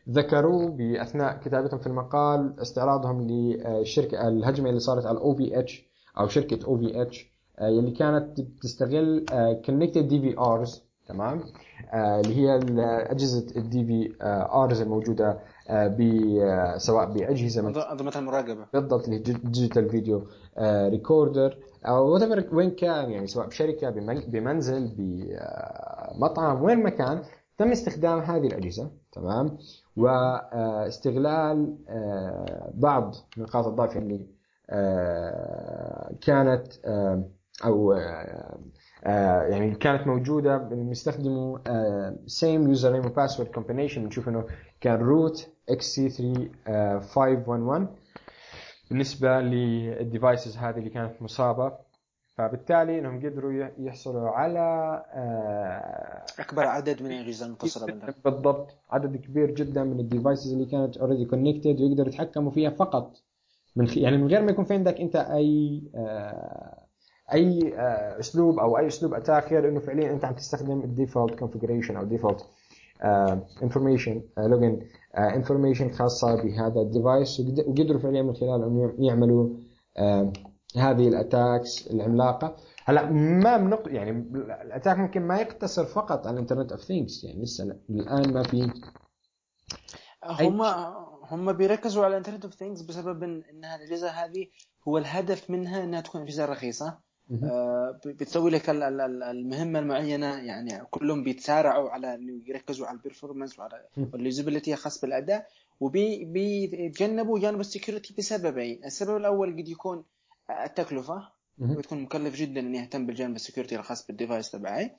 ذكروا 0.09 0.69
بأثناء 0.69 1.37
كتابتهم 1.37 1.79
في 1.79 1.87
المقال 1.87 2.59
استعراضهم 2.61 3.21
للشركه 3.21 4.27
الهجمة 4.27 4.69
اللي 4.69 4.79
صارت 4.79 5.05
على 5.05 5.17
ال 5.17 5.35
OVH 5.35 5.85
أو 6.19 6.27
شركة 6.27 6.65
OVH 6.65 7.35
اللي 7.61 7.91
كانت 7.91 8.41
تستغل 8.61 9.25
connected 9.65 10.07
DVRs 10.07 10.85
تمام؟ 11.07 11.41
آه، 11.93 12.19
اللي 12.19 12.35
هي 12.35 12.55
اجهزه 13.11 13.45
ال 13.55 13.85
DVRs 13.85 14.81
الموجودة 14.81 15.39
آه، 15.69 16.77
سواء 16.77 17.11
بأجهزة 17.11 17.61
أنظمة 17.91 18.11
المراقبة. 18.15 18.65
بالضبط 18.73 19.03
اللي 19.03 19.19
digital 19.19 19.89
video 19.89 20.27
recorder 20.89 21.57
أو 21.87 22.19
وين 22.51 22.71
كان 22.71 23.11
يعني 23.11 23.27
سواء 23.27 23.47
بشركة 23.47 23.89
بمنزل 24.27 24.91
بمطعم 24.97 26.63
وين 26.63 26.83
ما 26.83 26.89
كان 26.89 27.21
تم 27.57 27.71
استخدام 27.71 28.19
هذه 28.19 28.47
الأجهزة. 28.47 28.91
تمام؟ 29.15 29.57
واستغلال 29.97 31.77
آه، 31.89 32.71
بعض 32.73 33.15
نقاط 33.37 33.67
الضعف 33.67 33.97
اللي 33.97 34.25
آه، 34.69 36.15
كانت 36.21 36.67
آه، 36.85 37.23
أو 37.65 37.93
يعني 39.49 39.75
كانت 39.75 40.07
موجودة 40.07 40.57
بيستخدموا 40.57 41.57
same 42.27 42.67
username 42.67 42.93
و 42.93 43.05
password 43.05 43.49
combination 43.49 44.03
بنشوف 44.03 44.29
إنه 44.29 44.45
كان 44.81 44.99
root 44.99 45.47
xc 45.69 46.09
3 46.09 46.99
511 46.99 47.87
بالنسبة 48.89 49.39
لل 49.39 49.65
devices 49.65 50.57
هذه 50.57 50.77
اللي 50.77 50.89
كانت 50.89 51.21
مصابة 51.21 51.71
فبالتالي 52.37 52.99
إنهم 52.99 53.19
قدروا 53.19 53.69
يحصلوا 53.77 54.29
على 54.29 54.59
آه، 55.13 56.25
أكبر 56.39 56.63
عدد 56.63 57.03
من 57.03 57.11
الأجهزة 57.11 57.45
المتصلة 57.45 57.85
بالنت 57.85 58.15
بالضبط. 58.25 58.75
عدد 58.89 59.15
كبير 59.15 59.51
جدا 59.51 59.83
من 59.83 59.99
ال 59.99 60.06
devices 60.06 60.53
اللي 60.53 60.65
كانت 60.65 60.97
already 60.97 61.25
connected 61.25 61.81
ويقدروا 61.81 62.07
يتحكموا 62.07 62.51
فيها 62.51 62.69
فقط. 62.69 63.17
من 63.75 63.87
خ... 63.87 63.97
يعني 63.97 64.17
من 64.17 64.27
غير 64.27 64.41
ما 64.41 64.51
يكون 64.51 64.65
في 64.65 64.73
عندك 64.73 64.99
أنت 65.01 65.15
أي 65.15 65.81
آه، 65.95 66.85
أي 67.33 67.73
آه، 67.77 68.19
أسلوب 68.19 68.59
أو 68.59 68.77
أي 68.77 68.87
أسلوب 68.87 69.13
attack 69.13 69.53
غير 69.53 69.69
إنه 69.69 69.79
فعليا 69.79 70.11
أنت 70.11 70.25
عم 70.25 70.33
تستخدم 70.33 70.81
ال 70.81 70.88
default 70.89 71.39
configuration 71.39 71.95
أو 71.95 72.03
ال 72.03 72.09
default 72.09 72.45
information 73.63 74.21
login 74.37 74.79
information 75.17 75.89
خاصة 75.89 76.43
بهذا 76.43 76.81
ال 76.81 76.90
device 76.90 77.39
وقدروا 77.39 77.99
فعليا 77.99 78.21
من 78.21 78.33
خلاله 78.33 78.67
انه 78.67 78.93
يعملوا 78.99 79.49
هذه 80.77 81.07
ال 81.07 81.17
attacks 81.17 81.87
العملاقة. 81.87 82.55
هلا 82.85 83.09
ما 83.11 83.57
بنق 83.57 83.83
يعني 83.87 84.11
ال 84.61 84.66
attack 84.66 84.97
ممكن 84.97 85.21
ما 85.21 85.37
يقتصر 85.37 85.85
فقط 85.85 86.27
على 86.27 86.33
ال 86.33 86.38
internet 86.38 86.71
of 86.71 86.81
things 86.81 87.23
يعني 87.23 87.43
لسه 87.43 87.63
لا. 87.63 87.79
الآن 87.89 88.33
ما 88.33 88.43
في. 88.43 88.71
هم 90.23 90.61
هم 91.29 91.53
بيركزوا 91.53 92.05
على 92.05 92.11
ال 92.11 92.15
internet 92.15 92.45
of 92.45 92.53
things 92.53 92.81
بسبب 92.81 93.23
ان 93.23 93.43
انها 93.49 93.75
الأجهزة 93.75 94.09
هذه 94.09 94.47
هو 94.87 94.97
الهدف 94.97 95.49
منها 95.49 95.83
إنها 95.83 96.01
تكون 96.01 96.21
أجهزة 96.21 96.45
رخيصة. 96.45 97.05
آه، 97.43 97.99
بتسوي 98.05 98.51
لك 98.51 98.69
المهمة 98.69 99.79
المعينة 99.79 100.35
يعني 100.35 100.85
كلهم 100.91 101.23
بيتسارعوا 101.23 101.89
على 101.89 102.15
إنه 102.15 102.41
يركزوا 102.45 102.87
على 102.87 102.97
ال 102.97 103.03
performance 103.03 103.59
وعلى 103.59 103.85
ال 104.15 104.21
usability 104.21 104.75
خاص 104.75 105.01
بالأداء 105.01 105.47
وبيتجنبوا 105.79 107.39
جانب 107.39 107.59
ال 107.59 107.65
security 107.65 108.15
بسببين. 108.17 108.85
السبب 108.85 109.17
الأول 109.17 109.53
قد 109.53 109.69
يكون 109.69 110.03
التكلفة 110.49 111.27
وتكون 111.59 112.01
مكلف 112.01 112.35
جدا 112.35 112.59
اني 112.59 112.81
اهتم 112.81 113.05
بالجانب 113.05 113.35
ال 113.35 113.40
security 113.40 113.75
الخاص 113.75 114.07
بال 114.07 114.18
device 114.18 114.51
تبعي. 114.51 114.91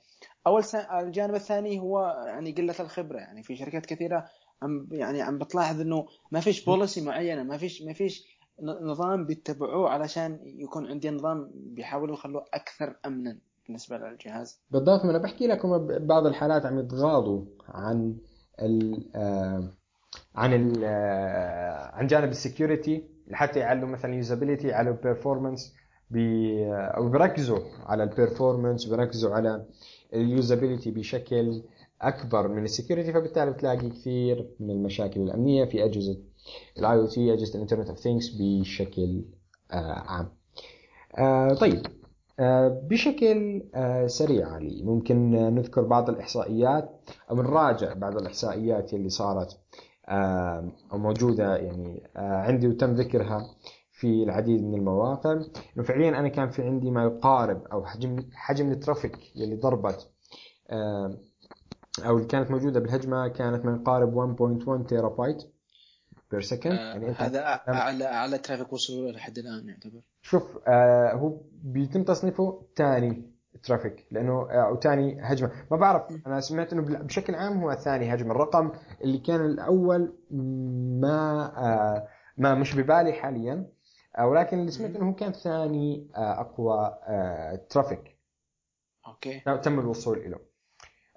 أو 0.47 0.61
الجانب 0.99 1.35
الثاني 1.35 1.79
هو 1.79 2.23
يعني 2.27 2.51
قلة 2.51 2.75
الخبرة. 2.79 3.17
يعني 3.17 3.43
في 3.43 3.55
شركات 3.55 3.85
كثيرة 3.85 4.25
عم 4.61 4.87
يعني 4.91 5.21
عم 5.21 5.37
بتلاحظ 5.37 5.81
إنه 5.81 6.07
ما 6.31 6.39
فيش 6.39 6.65
policy 6.65 7.01
معينة 7.01 7.43
ما 7.43 7.57
فيش 7.57 7.81
ما 7.81 7.93
فيش 7.93 8.37
نظام 8.61 9.25
بيتبعوه 9.25 9.89
علشان 9.89 10.39
يكون 10.43 10.87
عندي 10.87 11.09
نظام 11.09 11.51
بيحاولوا 11.53 12.15
يخلوه 12.15 12.45
أكثر 12.53 12.95
امنا 13.05 13.37
بالنسبة 13.67 13.97
للجهاز. 13.97 14.59
بالضبط 14.71 15.05
ما 15.05 15.11
أنا 15.11 15.17
بحكي 15.17 15.47
لكم 15.47 15.87
بعض 16.07 16.25
الحالات 16.25 16.65
عم 16.65 16.79
يتغاضوا 16.79 17.45
عن 17.69 18.17
ال 18.61 19.05
آه، 19.15 19.73
عن 20.35 20.53
ال 20.53 20.83
آه، 20.83 21.91
عن 21.95 22.07
جانب 22.07 22.29
ال 22.29 22.38
security. 22.38 23.16
لحتى 23.27 23.59
يعلوا 23.59 23.89
مثلا 23.89 24.15
usability 24.15 24.67
يعلوا 24.67 24.95
performance 25.03 25.73
أو 26.71 27.09
بيركزوا 27.09 27.59
على 27.85 28.03
ال 28.03 28.10
performance 28.10 28.85
بيركزوا 28.85 29.35
على 29.35 29.65
ال 30.13 30.21
usability 30.21 30.91
بشكل 30.91 31.63
أكبر 32.01 32.47
من 32.47 32.63
ال 32.63 32.69
security 32.69 33.13
فبالتالي 33.13 33.51
بتلاقي 33.51 33.89
كثير 33.89 34.49
من 34.59 34.69
المشاكل 34.71 35.21
الأمنية 35.21 35.65
في 35.65 35.85
أجهزة 35.85 36.17
ال 36.77 36.93
IoT 36.99 37.33
أجهزة 37.33 37.55
ال 37.55 37.59
internet 37.59 37.89
of 37.89 37.99
things 37.99 38.29
بشكل 38.39 39.25
آه 39.71 39.75
عام. 39.93 40.29
آه 41.17 41.53
طيب 41.53 41.81
آه 42.39 42.81
بشكل 42.89 43.63
آه 43.75 44.07
سريع 44.07 44.47
علي 44.47 44.83
ممكن 44.83 45.31
نذكر 45.31 45.81
بعض 45.81 46.09
الإحصائيات 46.09 46.89
أو 47.31 47.35
نراجع 47.35 47.93
بعض 47.93 48.17
الإحصائيات 48.17 48.93
اللي 48.93 49.09
صارت 49.09 49.57
آه 50.09 50.71
أو 50.91 50.97
موجودة 50.97 51.55
يعني 51.57 52.09
آه 52.17 52.35
عندي 52.41 52.67
وتم 52.67 52.93
ذكرها 52.93 53.55
في 53.91 54.23
العديد 54.23 54.63
من 54.63 54.73
المواقع 54.73 55.31
إنه 55.31 55.83
فعليا 55.83 56.09
أنا 56.09 56.27
كان 56.27 56.49
في 56.49 56.61
عندي 56.61 56.91
ما 56.91 57.03
يقارب 57.03 57.63
أو 57.65 57.85
حجم 57.85 58.29
حجم 58.33 58.71
ال 58.71 58.77
traffic 58.77 59.17
اللي 59.35 59.55
ضربت 59.55 60.09
آه 60.69 61.17
أو 62.05 62.17
اللي 62.17 62.27
كانت 62.27 62.51
موجودة 62.51 62.79
بالهجمة 62.79 63.27
كانت 63.27 63.65
ما 63.65 63.75
يقارب 63.75 64.37
1.1 64.83 64.89
terabyte 64.89 65.43
per 66.31 66.41
second 66.41 66.73
آه 66.73 66.93
يعني 66.93 67.09
هذا 67.09 67.39
أعلى 67.45 68.05
أعلى 68.05 68.37
traffic 68.37 68.73
وصلوا 68.73 69.11
لحد 69.11 69.37
الآن 69.37 69.69
يعتبر. 69.69 70.01
شوف 70.21 70.57
آه 70.67 71.13
هو 71.13 71.41
بيتم 71.63 72.03
تصنيفه 72.03 72.61
ثاني 72.75 73.36
traffic 73.63 74.05
لأنه 74.11 74.41
آه، 74.51 74.67
أو 74.67 74.79
ثاني 74.79 75.17
هجمة. 75.21 75.51
ما 75.71 75.77
بعرف 75.77 76.01
أنا 76.27 76.39
سمعت 76.39 76.73
إنه 76.73 76.81
بشكل 76.81 77.35
عام 77.35 77.63
هو 77.63 77.73
ثاني 77.73 78.13
هجمة. 78.13 78.31
الرقم 78.31 78.71
اللي 79.03 79.17
كان 79.17 79.45
الأول 79.45 80.13
ما 81.01 81.51
آه 81.57 82.07
ما 82.37 82.55
مش 82.55 82.75
ببالي 82.75 83.13
حاليا 83.13 83.65
آه 84.17 84.27
ولكن 84.27 84.59
اللي 84.59 84.71
سمعت 84.71 84.95
إنه 84.95 85.09
هو 85.09 85.13
كان 85.13 85.31
ثاني 85.31 86.07
آه 86.15 86.41
أقوى 86.41 86.97
آه 87.07 87.55
traffic. 87.69 88.17
okay. 89.07 89.39
تم 89.63 89.79
الوصول 89.79 90.31
له 90.31 90.39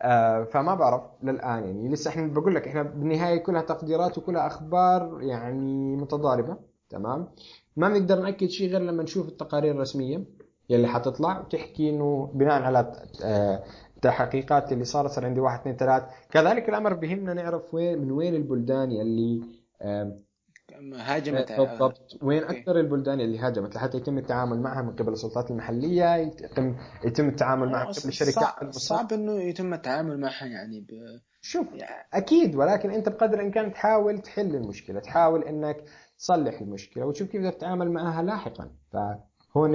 آه 0.03 0.44
فما 0.44 0.74
بعرف 0.74 1.03
للآن 1.22 1.64
يعني. 1.64 1.88
لسه 1.88 2.09
إحنا 2.11 2.26
بقول 2.26 2.55
لك 2.55 2.68
إحنا 2.68 2.83
بالنهاية 2.83 3.37
كلها 3.38 3.62
تقديرات 3.62 4.18
وكلها 4.18 4.46
أخبار 4.46 5.18
يعني 5.22 5.96
متضاربة. 5.96 6.57
تمام؟ 6.90 7.29
ما 7.76 7.88
بنقدر 7.88 8.20
نأكد 8.20 8.46
شيء 8.48 8.70
غير 8.70 8.81
لما 8.81 9.03
نشوف 9.03 9.29
التقارير 9.29 9.74
الرسمية. 9.74 10.24
يلي 10.71 10.89
حتطلع 10.89 11.41
وتحكي 11.41 11.91
إنه 11.91 12.31
بناء 12.35 12.63
على 12.63 12.93
التحقيقات 13.97 14.73
اللي 14.73 14.85
صارت 14.85 15.11
صار 15.11 15.27
عندي 15.27 15.41
واحد 15.41 15.61
اثنين 15.61 15.77
ثلاث. 15.77 16.03
كذلك 16.31 16.69
الأمر 16.69 16.95
بهمنا 16.95 17.35
نعرف 17.35 17.75
وين 17.75 17.99
من 17.99 18.11
وين 18.13 18.35
البلدان 18.35 18.93
يلي 18.93 19.43
هاجمت 20.95 21.53
بالضبط. 21.53 22.19
وين 22.23 22.45
أكثر 22.45 22.81
البلدان 22.81 23.21
اللي 23.21 23.39
هاجمت 23.39 23.75
لحتى 23.75 23.97
يتم 23.97 24.19
التعامل 24.19 24.61
معها 24.61 24.83
من 24.83 24.97
قبل 24.97 25.13
السلطات 25.13 25.51
المحلية 25.51 26.17
يتم 26.17 26.77
يتم 27.05 27.29
التعامل 27.29 27.69
معها 27.69 27.85
من 27.87 27.93
قبل 27.93 28.09
الشركات 28.09 28.35
صعب, 28.35 28.73
صعب 28.73 29.13
إنه 29.13 29.33
يتم 29.33 29.75
التعامل 29.75 30.21
معها 30.21 30.47
يعني 30.47 30.81
ب... 30.81 30.87
شوف. 31.41 31.67
أكيد. 32.15 32.57
ولكن 32.57 32.91
أنت 32.91 33.09
بقدر 33.09 33.41
الإمكان 33.41 33.73
تحاول 33.73 34.19
تحل 34.19 34.57
المشكلة 34.57 35.01
تحاول 35.01 35.45
إنك 35.45 35.77
تصلح 36.19 36.61
المشكلة 36.61 37.07
وتشوف 37.07 37.29
كيف 37.29 37.43
بدك 37.43 37.55
تتعامل 37.55 37.91
معها 37.91 38.23
لاحقا. 38.23 38.71
فهون 39.55 39.75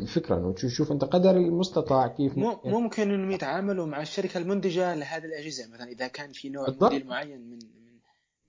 الفكرة 0.00 0.36
إنه 0.36 0.52
تشوف 0.52 0.92
أنت 0.92 1.04
قدر 1.04 1.30
المستطاع 1.30 2.06
كيف 2.06 2.38
ممكن 2.64 3.10
انهم 3.10 3.30
يتعاملوا 3.30 3.86
مع 3.86 4.02
الشركة 4.02 4.38
المنتجة 4.38 4.94
لهذه 4.94 5.24
الأجهزة. 5.24 5.68
مثلا 5.74 5.88
إذا 5.88 6.08
كان 6.08 6.32
في 6.32 6.48
نوع 6.48 6.66
موديل 6.80 7.06
معين 7.06 7.50
من 7.50 7.58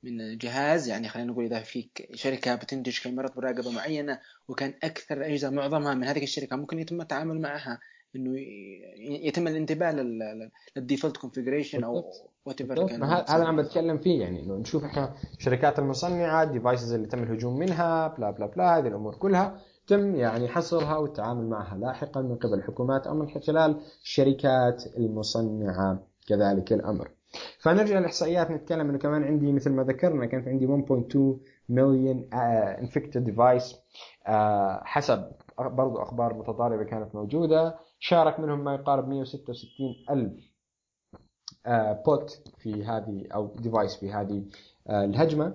من 0.04 0.38
جهاز 0.38 0.88
يعني 0.88 1.08
خلينا 1.10 1.32
نقول 1.32 1.46
إذا 1.46 1.60
في 1.60 1.90
شركة 2.14 2.56
بتنتج 2.56 3.00
كاميرات 3.04 3.38
مراقبة 3.38 3.72
معينة 3.72 4.20
وكان 4.48 4.74
أكثر 4.84 5.18
الأجهزة 5.18 5.50
معظمها 5.50 5.94
من 5.94 6.04
هذه 6.04 6.24
الشركة 6.24 6.56
ممكن 6.56 6.80
يتم 6.80 7.02
التعامل 7.02 7.42
معها. 7.42 7.80
إنه 8.16 8.40
يتم 9.00 9.48
الانتباه 9.48 9.92
لل 10.76 10.85
default 10.85 11.18
configuration 11.18 11.84
أو 11.84 12.04
whatever 12.46 12.86
هذا 13.04 13.44
عم 13.44 13.62
بتكلم 13.62 13.98
فيه 13.98 14.22
يعني 14.22 14.44
إنه 14.44 14.56
نشوف 14.56 14.84
إحنا 14.84 15.14
الشركات 15.38 15.80
المصنعة 15.80 16.44
ال 16.44 16.50
devices 16.50 16.94
اللي 16.94 17.08
تم 17.08 17.24
الهجوم 17.24 17.60
منها 17.60 18.08
blah 18.08 18.32
blah 18.32 18.46
blah 18.46 18.78
هذه 18.78 18.88
الأمور 18.88 19.16
كلها. 19.16 19.62
تم 19.92 20.16
يعني 20.16 20.48
حصرها 20.48 20.98
والتعامل 20.98 21.50
معها 21.50 21.78
لاحقا 21.78 22.22
من 22.22 22.36
قبل 22.36 22.54
الحكومات 22.54 23.08
أو 23.08 23.16
من 23.16 23.30
خلال 23.30 23.82
الشركات 24.04 24.84
المصنعة 24.98 26.04
كذلك 26.28 26.74
الأمر. 26.74 27.12
فنرجع 27.60 28.00
للاحصائيات 28.00 28.52
نتكلم 28.52 28.90
إنه 28.90 28.98
كمان 28.98 29.24
عندي 29.24 29.52
مثل 29.52 29.72
ما 29.72 29.84
ذكرنا 29.84 30.26
كانت 30.26 30.48
عندي 30.48 30.68
1.2 30.68 31.18
مليون 31.70 32.30
infected 32.34 33.24
device 33.24 33.76
حسب 34.82 35.32
برضو 35.58 36.02
أخبار 36.02 36.34
متضاربة 36.34 36.84
كانت 36.84 37.16
موجودة 37.16 37.76
شارك 38.00 38.40
منهم 38.40 38.64
ما 38.64 38.74
يقارب 38.74 39.08
166 39.08 39.96
ألف 40.10 40.52
bot 42.06 42.42
آه، 42.48 42.60
في 42.60 42.84
هذه 42.86 43.28
أو 43.34 43.54
device 43.56 43.96
في 43.96 44.12
هذه 44.12 44.44
الهجمة. 44.90 45.54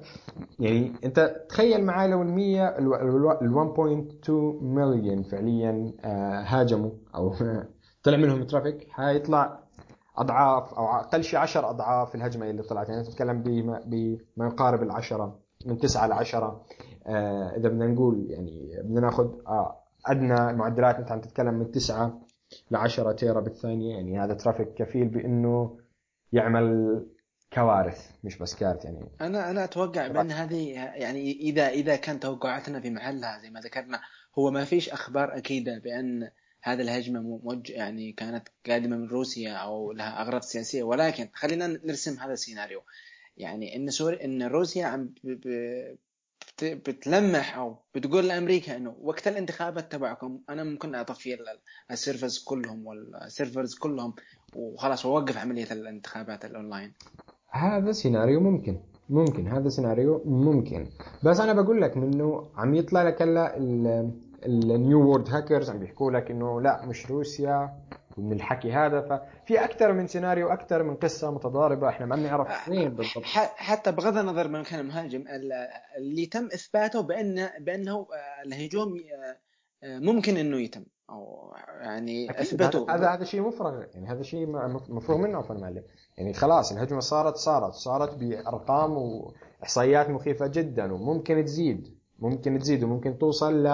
يعني 0.58 0.92
أنت 1.04 1.46
تخيل 1.48 1.84
معي 1.84 2.08
لو 2.08 2.22
ال 2.22 2.28
100 2.28 2.78
ال 2.78 4.14
1.2 4.24 4.30
مليون 4.62 5.22
فعليا 5.22 5.92
آه، 6.04 6.42
هاجموا 6.46 6.90
أو 7.14 7.34
طلع 8.04 8.16
منهم 8.16 8.44
ترافيك 8.44 8.88
حيطلع 8.90 9.58
أضعاف 10.16 10.74
أو 10.74 10.86
أقل 10.86 11.24
شيء 11.24 11.38
10 11.38 11.70
أضعاف 11.70 12.14
الهجمة 12.14 12.50
اللي 12.50 12.62
طلعت. 12.62 12.88
يعني 12.88 13.02
تتكلم 13.02 13.42
بما, 13.42 14.46
يقارب 14.46 14.82
العشرة 14.82 15.38
من 15.66 15.78
9 15.78 16.06
ل 16.06 16.12
10 16.12 16.64
آه 17.06 17.56
إذا 17.56 17.68
بدنا 17.68 17.86
نقول 17.86 18.26
يعني 18.30 18.80
بدنا 18.84 19.00
ناخذ 19.00 19.30
آه 19.46 19.76
أدنى 20.06 20.50
المعدلات. 20.50 20.96
أنت 20.96 21.12
عم 21.12 21.20
تتكلم 21.20 21.54
من 21.54 21.70
9 21.70 22.20
ل 22.70 22.76
10 22.76 23.12
تيرا 23.12 23.40
بالثانية. 23.40 23.94
يعني 23.94 24.20
هذا 24.20 24.34
ترافيك 24.34 24.74
كفيل 24.74 25.08
بأنه 25.08 25.78
يعمل 26.32 27.06
كوارث 27.52 28.10
مش 28.24 28.38
بس 28.38 28.54
كارت 28.54 28.84
يعني. 28.84 29.08
أنا 29.20 29.50
أنا 29.50 29.64
أتوقع 29.64 30.08
بأن 30.08 30.32
هذه 30.32 30.72
يعني 30.74 31.32
إذا 31.32 31.68
إذا 31.68 31.96
كان 31.96 32.20
توقعاتنا 32.20 32.80
في 32.80 32.90
محلها 32.90 33.38
زي 33.42 33.50
ما 33.50 33.60
ذكرنا 33.60 34.00
هو 34.38 34.50
ما 34.50 34.64
فيش 34.64 34.88
أخبار 34.88 35.36
أكيدة 35.36 35.78
بأن 35.78 36.30
هذه 36.62 36.82
الهجمة 36.82 37.20
موجه 37.20 37.72
يعني 37.72 38.12
كانت 38.12 38.48
قادمة 38.66 38.96
من 38.96 39.08
روسيا 39.08 39.52
أو 39.52 39.92
لها 39.92 40.22
أغراض 40.22 40.42
سياسية. 40.42 40.82
ولكن 40.82 41.28
خلينا 41.34 41.66
نرسم 41.66 42.18
هذا 42.20 42.32
السيناريو. 42.32 42.82
يعني 43.36 43.76
إن 43.76 43.90
سوري 43.90 44.24
إن 44.24 44.42
روسيا 44.42 44.86
عم 44.86 45.14
بتلمح 46.62 47.56
أو 47.56 47.78
بتقول 47.94 48.28
لأمريكا 48.28 48.76
إنه 48.76 48.96
وقت 49.00 49.28
الانتخابات 49.28 49.92
تبعكم 49.92 50.40
أنا 50.48 50.64
ممكن 50.64 50.94
أطفي 50.94 51.38
ال 51.90 51.96
servers 51.96 52.38
كلهم 52.44 52.86
وال 52.86 53.06
servers 53.06 53.74
كلهم 53.74 54.14
وخلاص 54.56 55.06
وأوقف 55.06 55.36
عملية 55.38 55.72
الانتخابات 55.72 56.44
الأونلاين. 56.44 56.92
هذا 57.56 57.92
سيناريو 57.92 58.40
ممكن. 58.40 58.80
ممكن 59.08 59.48
هذا 59.48 59.68
سيناريو 59.68 60.22
ممكن. 60.24 60.86
بس 61.22 61.40
أنا 61.40 61.62
بقول 61.62 61.82
لك 61.82 61.96
منه 61.96 62.48
عم 62.56 62.74
يطلع 62.74 63.02
لك 63.02 63.22
هلا 63.22 63.56
ال 64.46 64.60
New 64.60 65.00
World 65.08 65.28
Hackers 65.30 65.70
عم 65.70 65.78
بيحكوا 65.78 66.10
لك 66.10 66.30
إنه 66.30 66.60
لا 66.60 66.86
مش 66.86 67.10
روسيا 67.10 67.72
ومن 68.18 68.32
الحكي 68.32 68.72
هذا. 68.72 69.00
ففي 69.00 69.64
أكثر 69.64 69.92
من 69.92 70.06
سيناريو 70.06 70.48
أكثر 70.48 70.82
من 70.82 70.94
قصة 70.94 71.30
متضاربة 71.30 71.88
إحنا 71.88 72.06
ما 72.06 72.16
بنعرف 72.16 72.68
وين 72.68 72.88
بالضبط. 72.88 73.24
حتى 73.56 73.92
بغض 73.92 74.16
النظر 74.16 74.48
من 74.48 74.62
كان 74.62 74.80
المهاجم 74.80 75.24
اللي 75.98 76.26
تم 76.26 76.44
إثباته 76.46 77.00
بان 77.02 77.48
بأنه 77.60 78.06
الهجوم 78.46 78.94
ممكن 79.86 80.36
إنه 80.36 80.60
يتم. 80.60 80.84
أو 81.10 81.54
يعني 81.80 82.40
أثبتوا. 82.40 82.90
هذا 82.90 83.14
هذا 83.14 83.24
شيء 83.24 83.40
مفرغ. 83.40 83.82
يعني 83.94 84.06
هذا 84.06 84.22
شيء 84.22 84.46
مفروغ 84.88 85.18
منه 85.18 85.42
في 85.42 85.50
المعلم 85.50 85.84
يعني 86.16 86.32
خلاص 86.32 86.72
الهجمة 86.72 87.00
صارت 87.00 87.36
صارت. 87.36 87.72
صارت 87.72 88.14
بأرقام 88.14 88.92
وإحصائيات 88.92 90.10
مخيفة 90.10 90.46
جدا 90.46 90.92
وممكن 90.92 91.44
تزيد. 91.44 91.98
ممكن 92.18 92.58
تزيد 92.58 92.84
وممكن 92.84 93.18
توصل 93.18 93.66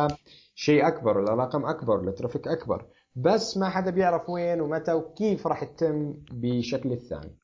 لشيء 0.54 0.86
أكبر 0.86 1.24
لرقم 1.24 1.66
أكبر 1.66 2.04
لترافيك 2.04 2.48
أكبر. 2.48 2.86
بس 3.16 3.56
ما 3.56 3.68
حدا 3.68 3.90
بيعرف 3.90 4.30
وين 4.30 4.60
ومتى 4.60 4.92
وكيف 4.92 5.46
راح 5.46 5.64
تتم 5.64 6.14
بشكل 6.30 6.92
الثاني. 6.92 7.38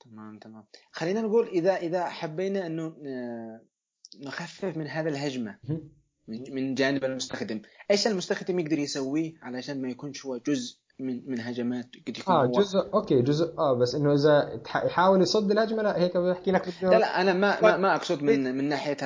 تمام 0.00 0.38
تمام. 0.38 0.64
خلينا 0.92 1.20
نقول 1.20 1.46
اذا 1.46 1.76
إذا 1.76 2.04
حبينا 2.04 2.66
إنه 2.66 2.96
آه، 3.06 3.60
نخفف 4.20 4.76
من 4.76 4.86
هذا 4.86 5.08
الهجمة 5.08 5.58
من 6.28 6.74
جانب 6.74 7.04
المستخدم. 7.04 7.62
إيش 7.90 8.06
المستخدم 8.06 8.58
يقدر 8.58 8.78
يسويه 8.78 9.34
علشان 9.42 9.82
ما 9.82 9.88
يكونش 9.88 10.26
هو 10.26 10.36
جزء 10.36 10.78
من 10.98 11.30
من 11.30 11.40
هجمات 11.40 11.90
قد 12.06 12.18
يكون 12.18 12.34
آه 12.34 12.46
جزء 12.46 12.78
أوكي 12.94 13.22
جزء 13.22 13.54
آه 13.58 13.74
بس 13.74 13.94
إنه 13.94 14.14
إذا 14.14 14.60
يحاول 14.74 15.22
يصد 15.22 15.50
الهجمة 15.50 15.82
لا 15.82 15.98
هيك 15.98 16.16
بحكي 16.16 16.50
لك 16.50 16.68
لا 16.82 16.98
لا 16.98 17.20
أنا 17.20 17.32
ما 17.32 17.60
ما, 17.60 17.76
ما 17.76 17.94
أقصد 17.94 18.22
من 18.22 18.56
من 18.56 18.68
ناحية 18.68 18.96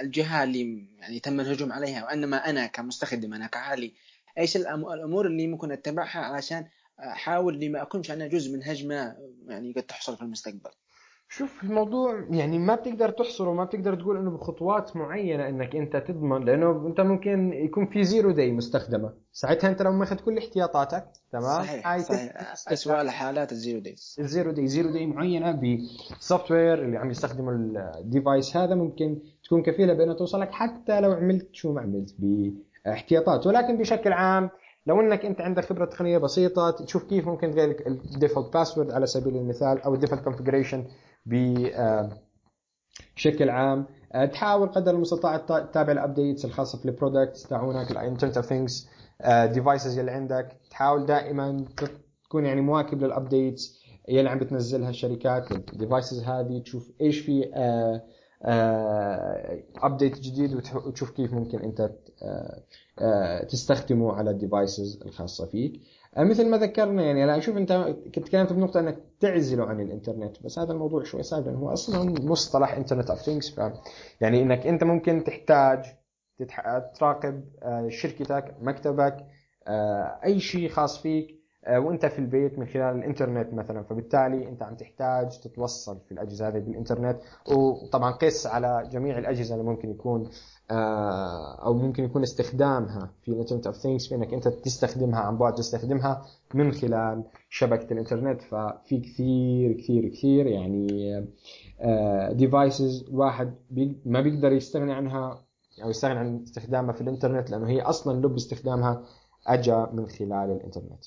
الجهة 0.00 0.44
اللي 0.44 0.88
يعني 0.98 1.20
تم 1.20 1.40
الهجوم 1.40 1.72
عليها 1.72 2.04
وإنما 2.04 2.36
أنا 2.36 2.66
كمستخدم 2.66 3.34
أنا 3.34 3.46
كعالي 3.46 3.92
إيش 4.38 4.56
الأمور 4.56 5.26
اللي 5.26 5.46
ممكن 5.46 5.72
أتبعها 5.72 6.18
علشان 6.18 6.66
أحاول 7.00 7.54
اني 7.54 7.68
ما 7.68 7.82
أكونش 7.82 8.10
أنا 8.10 8.26
جزء 8.26 8.52
من 8.52 8.62
هجمة 8.62 9.16
يعني 9.48 9.72
قد 9.72 9.82
تحصل 9.82 10.16
في 10.16 10.22
المستقبل؟ 10.22 10.70
شوف 11.28 11.62
الموضوع 11.64 12.24
يعني 12.30 12.58
ما 12.58 12.74
بتقدر 12.74 13.10
تحصره 13.10 13.52
ما 13.52 13.64
بتقدر 13.64 13.94
تقول 13.94 14.16
إنه 14.16 14.30
بخطوات 14.30 14.96
معينة 14.96 15.48
إنك 15.48 15.76
أنت 15.76 15.96
تضمن 15.96 16.44
لأنه 16.44 16.86
أنت 16.86 17.00
ممكن 17.00 17.52
يكون 17.52 17.86
في 17.86 18.04
zero 18.04 18.30
day 18.30 18.52
مستخدمة. 18.52 19.12
ساعتها 19.32 19.70
أنت 19.70 19.82
لو 19.82 19.92
ماخذ 19.92 20.16
كل 20.16 20.38
احتياطاتك 20.38 21.04
تمام؟ 21.32 21.62
صحيح 21.62 21.98
صحيح. 21.98 22.52
اسوء 22.72 23.00
الحالات 23.00 23.52
ال 23.52 23.58
zero 23.58 23.80
day 23.80 23.94
ال 24.18 24.24
zero 24.24 24.50
day 24.50 24.66
zero 24.66 24.90
day 24.90 25.06
معينة 25.06 25.60
ب 26.18 26.50
software 26.50 26.84
اللي 26.84 26.96
عم 26.98 27.10
يستخدموا 27.10 27.52
ال 27.98 28.06
device 28.06 28.56
هذا 28.56 28.74
ممكن 28.74 29.18
تكون 29.44 29.62
كفيلة 29.62 29.94
بأنه 29.94 30.12
توصلك 30.12 30.50
حتى 30.52 31.00
لو 31.00 31.12
عملت 31.12 31.48
شو 31.52 31.72
ما 31.72 31.80
عملت 31.80 32.14
باحتياطات. 32.84 33.46
ولكن 33.46 33.76
بشكل 33.76 34.12
عام 34.12 34.50
لو 34.86 35.00
إنك 35.00 35.24
أنت 35.24 35.40
عندك 35.40 35.64
خبرة 35.64 35.84
تقنية 35.84 36.18
بسيطة 36.18 36.70
تشوف 36.70 37.04
كيف 37.04 37.28
ممكن 37.28 37.50
تغير 37.50 37.84
ال 37.86 37.94
default 37.94 38.52
password 38.54 38.90
على 38.90 39.06
سبيل 39.06 39.36
المثال 39.36 39.82
أو 39.82 39.94
ال 39.94 39.98
default 39.98 40.22
configuration 40.22 40.84
بشكل 41.26 42.20
عام. 43.50 43.86
آه، 44.12 44.24
تحاول 44.24 44.68
قدر 44.68 44.94
المستطاع 44.94 45.36
تتابع 45.36 45.92
ال 45.92 45.99
updates 45.99 46.44
الخاصة 46.44 46.78
في 46.78 46.84
ال 46.84 46.90
products 46.90 47.42
تاعونك 47.42 47.90
ال 47.90 47.95
internet 47.95 48.36
of 48.36 48.46
things 48.46 48.88
devices 49.44 49.98
اللي 49.98 50.10
عندك. 50.10 50.56
تحاول 50.70 51.06
دائما 51.06 51.64
تكون 52.24 52.46
يعني 52.46 52.60
مواكب 52.60 53.02
لل 53.02 53.19
updates 53.19 53.80
اللي 54.08 54.30
عم 54.30 54.38
بتنزلها 54.38 54.90
الشركات. 54.90 55.52
ال 55.52 55.61
devices 55.61 56.22
هذه 56.22 56.58
تشوف 56.58 56.92
إيش 57.00 57.20
في 57.20 57.50
update 59.76 60.12
آه، 60.12 60.18
آه، 60.18 60.20
جديد 60.20 60.54
وتشوف 60.54 61.10
كيف 61.10 61.34
ممكن 61.34 61.58
أنت 61.58 61.90
تستخدمه 63.48 64.12
على 64.12 64.30
ال 64.30 64.39
devices 64.39 65.00
الخاصة 65.06 65.46
فيك. 65.46 65.80
مثل 66.24 66.50
ما 66.50 66.56
ذكرنا 66.56 67.02
يعني 67.02 67.24
أنا 67.24 67.38
أشوف 67.38 67.56
أنت 67.56 67.96
تكلمت 68.12 68.52
بنقطة 68.52 68.80
إنك 68.80 68.98
تعزله 69.20 69.64
عن 69.64 69.80
الإنترنت 69.80 70.42
بس 70.44 70.58
هذا 70.58 70.72
الموضوع 70.72 71.04
شوي 71.04 71.22
صعب 71.22 71.46
لأنه 71.46 71.58
هو 71.58 71.72
أصلا 71.72 72.10
مصطلح 72.22 72.72
internet 72.72 73.10
of 73.10 73.20
things 73.20 73.56
يعني 74.20 74.42
إنك 74.42 74.66
أنت 74.66 74.84
ممكن 74.84 75.24
تحتاج 75.24 75.84
تراقب 76.98 77.44
آه، 77.62 77.88
شركتك 77.88 78.54
مكتبك 78.60 79.26
آه، 79.68 80.20
أي 80.24 80.40
شيء 80.40 80.68
خاص 80.68 81.02
فيك 81.02 81.35
وانت 81.68 82.06
في 82.06 82.18
البيت 82.18 82.58
من 82.58 82.66
خلال 82.66 82.96
الإنترنت 82.96 83.54
مثلا. 83.54 83.82
فبالتالي 83.82 84.48
انت 84.48 84.62
عم 84.62 84.74
تحتاج 84.74 85.40
تتوصل 85.40 85.98
في 86.00 86.12
الأجهزة 86.12 86.48
هذه 86.48 86.58
بالإنترنت. 86.58 87.18
وطبعا 87.48 88.10
قس 88.10 88.46
على 88.46 88.88
جميع 88.92 89.18
الأجهزة 89.18 89.54
اللي 89.54 89.66
ممكن 89.66 89.90
يكون 89.90 90.28
آه، 90.70 91.66
أو 91.66 91.74
ممكن 91.74 92.04
يكون 92.04 92.22
استخدامها 92.22 93.10
في 93.22 93.28
ال 93.28 93.32
internet 93.32 93.66
of 93.66 93.76
في 93.86 94.14
إنك 94.14 94.34
انت 94.34 94.48
تستخدمها 94.48 95.20
عن 95.20 95.36
بعد 95.36 95.54
تستخدمها 95.54 96.26
من 96.54 96.72
خلال 96.72 97.24
شبكة 97.48 97.92
الإنترنت. 97.92 98.42
ففي 98.42 99.00
كثير 99.00 99.72
كثير 99.72 100.08
كثير 100.08 100.46
يعني 100.46 100.86
devices 102.32 103.02
آه، 103.04 103.08
الواحد 103.10 103.54
ما 104.04 104.20
بيقدر 104.20 104.52
يستغني 104.52 104.92
عنها 104.92 105.46
أو 105.82 105.90
يستغني 105.90 106.18
عن 106.18 106.42
استخدامها 106.42 106.92
في 106.92 107.00
الإنترنت 107.00 107.50
لأنه 107.50 107.68
هي 107.68 107.80
أصلا 107.82 108.26
لب 108.26 108.34
استخدامها 108.34 109.02
اجى 109.46 109.86
من 109.92 110.06
خلال 110.06 110.50
الإنترنت. 110.50 111.04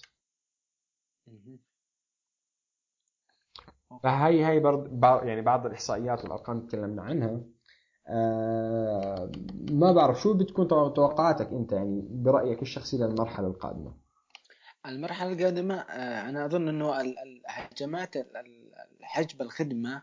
فهي 4.03 4.45
هي 4.45 4.59
برضه 4.59 5.21
يعني 5.23 5.41
بعض 5.41 5.65
الإحصائيات 5.65 6.23
والأرقام 6.23 6.67
تكلمنا 6.67 7.01
عنها 7.01 7.41
آه، 8.07 9.31
ما 9.71 9.91
بعرف 9.91 10.21
شو 10.21 10.33
بتكون 10.33 10.67
توقعاتك 10.67 11.47
أنت 11.51 11.71
يعني 11.71 12.07
برأيك 12.09 12.61
الشخصي 12.61 12.97
للمرحلة 12.97 13.47
القادمة؟ 13.47 13.93
المرحلة 14.85 15.31
القادمة 15.33 15.75
آه، 15.75 16.29
أنا 16.29 16.45
أظن 16.45 16.67
إنه 16.67 17.01
الهجمات 17.01 18.15
الحجب 18.99 19.41
الخدمة 19.41 20.01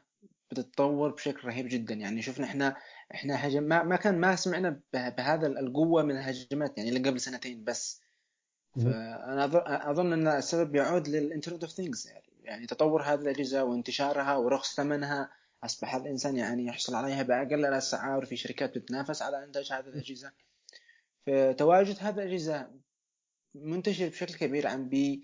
بتتطور 0.50 1.10
بشكل 1.10 1.48
رهيب 1.48 1.68
جدا. 1.68 1.94
يعني 1.94 2.22
شفنا 2.22 2.46
إحنا 2.46 2.76
إحنا 3.14 3.46
هجم 3.46 3.62
ما, 3.62 3.82
ما 3.82 3.96
كان 3.96 4.20
ما 4.20 4.36
سمعنا 4.36 4.80
بهذا 4.92 5.46
القوة 5.46 6.02
من 6.02 6.10
الهجمات 6.10 6.78
يعني 6.78 6.90
اللي 6.90 7.08
قبل 7.08 7.20
سنتين 7.20 7.64
بس. 7.64 8.02
فأنا 8.76 9.90
أظن 9.90 10.12
أن 10.12 10.28
السبب 10.28 10.74
يعود 10.74 11.08
لل 11.08 11.19
internet 11.19 11.62
of 11.62 11.72
things 11.72 12.08
يعني 12.44 12.66
تطور 12.66 13.02
هذه 13.02 13.20
الأجهزة 13.20 13.64
وانتشارها 13.64 14.36
ورخص 14.36 14.76
ثمنها. 14.76 15.30
أصبح 15.64 15.94
الإنسان 15.94 16.36
يعني 16.36 16.66
يحصل 16.66 16.94
عليها 16.94 17.22
بأقل 17.22 17.66
الأسعار 17.66 18.24
في 18.26 18.36
شركات 18.36 18.74
تتنافس 18.74 19.22
على 19.22 19.44
إنتاج 19.44 19.72
هذه 19.72 19.86
الأجهزة. 19.86 20.32
فتواجد 21.26 21.96
هذه 22.00 22.14
الأجهزة 22.14 22.66
منتشر 23.54 24.08
بشكل 24.08 24.34
كبير 24.34 24.66
عم 24.66 24.88
بي 24.88 25.22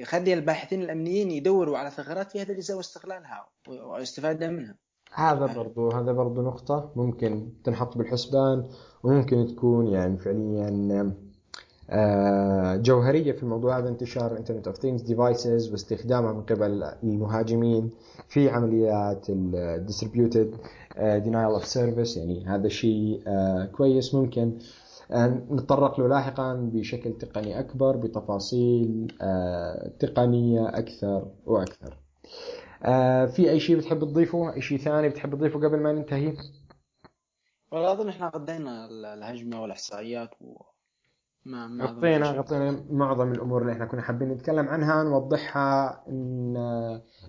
يخلي 0.00 0.34
الباحثين 0.34 0.82
الأمنيين 0.82 1.30
يدوروا 1.30 1.78
على 1.78 1.90
ثغرات 1.90 2.30
في 2.32 2.40
هذه 2.40 2.46
الأجهزة 2.46 2.76
واستغلالها 2.76 3.48
والاستفادة 3.68 4.48
منها. 4.48 4.76
هذا 5.14 5.46
برضو 5.46 5.90
هذا 5.90 6.12
برضو 6.12 6.42
نقطة 6.42 6.92
ممكن 6.96 7.52
تنحط 7.64 7.98
بالحسبان 7.98 8.70
وممكن 9.02 9.46
تكون 9.46 9.86
يعني 9.86 10.18
فعليا 10.18 11.16
جوهرية 12.82 13.32
في 13.32 13.42
الموضوع 13.42 13.78
هذا 13.78 13.88
انتشار 13.88 14.36
internet 14.38 14.66
of 14.66 14.76
things 14.76 15.02
devices 15.02 15.70
واستخدامها 15.72 16.32
من 16.32 16.42
قبل 16.42 16.82
المهاجمين 17.02 17.90
في 18.28 18.50
عمليات 18.50 19.26
ال 19.30 19.40
distributed 19.40 20.56
denial 20.98 21.50
of 21.50 21.66
service 21.66 22.16
يعني 22.16 22.46
هذا 22.46 22.68
شيء 22.68 23.22
آه، 23.26 23.64
كويس 23.64 24.14
ممكن 24.14 24.58
نتطرق 25.50 26.00
له 26.00 26.08
لاحقا 26.08 26.70
بشكل 26.72 27.12
تقني 27.12 27.60
أكبر 27.60 27.96
بتفاصيل 27.96 29.16
آه، 29.22 29.92
تقنية 29.98 30.68
أكثر 30.68 31.26
وأكثر. 31.46 31.98
في 33.26 33.50
أي 33.50 33.60
شيء 33.60 33.76
بتحب 33.76 34.00
تضيفه؟ 34.00 34.54
أي 34.54 34.60
شيء 34.60 34.78
ثاني 34.78 35.08
بتحب 35.08 35.34
تضيفه 35.34 35.60
قبل 35.60 35.80
ما 35.80 35.92
ننتهي؟ 35.92 36.36
والله 37.72 37.92
أظن 37.92 38.08
إحنا 38.08 38.30
غطينا 38.34 38.86
الهجمة 39.14 39.62
والإحصائيات 39.62 40.30
و... 40.40 40.71
ما 41.44 41.84
غطينا 41.84 42.30
غطينا 42.30 42.84
معظم 42.90 43.32
الأمور 43.32 43.62
اللي 43.62 43.72
إحنا 43.72 43.86
كنا 43.86 44.02
حابين 44.02 44.28
نتكلم 44.28 44.68
عنها 44.68 45.02
نوضحها 45.02 46.04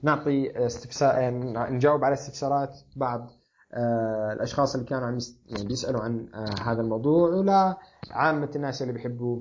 نعطي 0.04 0.65
استفسار 0.65 1.30
نجاوب 1.71 2.04
على 2.04 2.13
استفسارات 2.13 2.80
بعض 2.95 3.32
آه، 3.73 4.34
الأشخاص 4.34 4.76
اللي 4.76 4.88
كانوا 4.88 5.08
عم 5.08 5.17
يعني 5.45 5.67
بيسألوا 5.67 6.02
عن 6.02 6.30
آه، 6.34 6.71
هذا 6.71 6.82
الموضوع 6.82 7.30
ولا 7.30 7.78
عامة 8.12 8.52
الناس 8.56 8.82
اللي 8.82 8.93
بيحبوا 8.93 9.39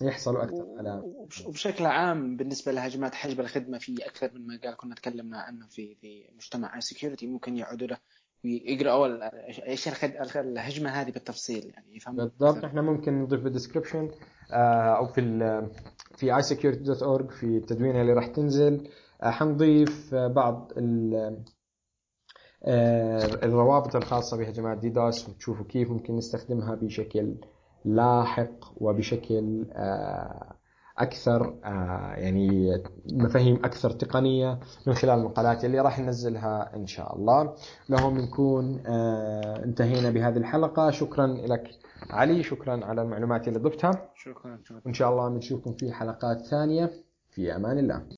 يحصلوا 0.00 0.42
أكثر 0.42 0.66
على 0.78 1.02
وبشكل 1.46 1.86
عام 1.86 2.36
بالنسبة 2.36 2.72
لهجمات 2.72 3.14
حجب 3.14 3.40
الخدمة 3.40 3.78
في 3.78 4.06
أكثر 4.06 4.30
من 4.34 4.46
مجال 4.46 4.76
كنا 4.76 4.94
تكلمنا 4.94 5.38
عنه 5.38 5.66
في 5.66 5.94
في 5.94 6.30
مجتمع 6.36 6.80
سكيورتي 6.80 7.26
ممكن 7.26 7.56
يعودوا 7.56 7.86
له 7.86 7.98
ويقراوا 8.44 9.06
إيش 9.68 9.88
الهجمة 10.40 10.90
هذه 10.90 11.10
بالتفصيل 11.10 11.72
يعني 11.74 11.96
يفهموا 11.96 12.24
بالضبط. 12.24 12.64
إحنا 12.64 12.82
ممكن 12.82 13.22
نضيف 13.22 13.40
بال 13.40 13.51
description 13.51 14.10
آه، 14.52 14.96
أو 14.96 15.06
في 15.06 15.20
في 16.16 16.30
اورج 17.02 17.30
في 17.30 17.46
التدوينه 17.46 18.00
اللي 18.00 18.12
راح 18.12 18.26
تنزل. 18.26 18.88
آه، 19.22 19.30
حنضيف 19.30 20.14
بعض 20.14 20.72
آه، 22.64 23.24
الروابط 23.44 23.96
الخاصة 23.96 24.36
بهجمات 24.36 24.78
DDoS 24.78 25.28
وتشوفوا 25.28 25.64
كيف 25.64 25.90
ممكن 25.90 26.16
نستخدمها 26.16 26.74
بشكل 26.74 27.34
لاحق 27.84 28.72
وبشكل 28.76 29.66
أكثر 30.98 31.54
آه، 31.64 32.14
يعني 32.16 32.70
مفاهيم 33.12 33.56
أكثر 33.56 33.90
تقنية 33.90 34.58
من 34.86 34.94
خلال 34.94 35.18
المقالات 35.18 35.64
اللي 35.64 35.80
راح 35.80 35.98
ننزلها 35.98 36.76
إن 36.76 36.86
شاء 36.86 37.16
الله. 37.16 37.54
لهم 37.88 38.18
نكون 38.18 38.82
آه، 38.86 39.64
انتهينا 39.64 40.10
بهذه 40.10 40.36
الحلقة. 40.36 40.90
شكرا 40.90 41.26
لك 41.26 41.70
علي 42.10 42.42
شكرا 42.42 42.84
على 42.84 43.02
المعلومات 43.02 43.48
اللي 43.48 43.58
ضفتها. 43.58 44.10
شكرا. 44.14 44.58
وان 44.84 44.94
شاء 44.94 45.10
الله 45.10 45.28
بنشوفكم 45.28 45.72
في 45.72 45.92
حلقات 45.92 46.46
ثانية. 46.46 46.90
في 47.30 47.56
أمان 47.56 47.78
الله. 47.78 48.17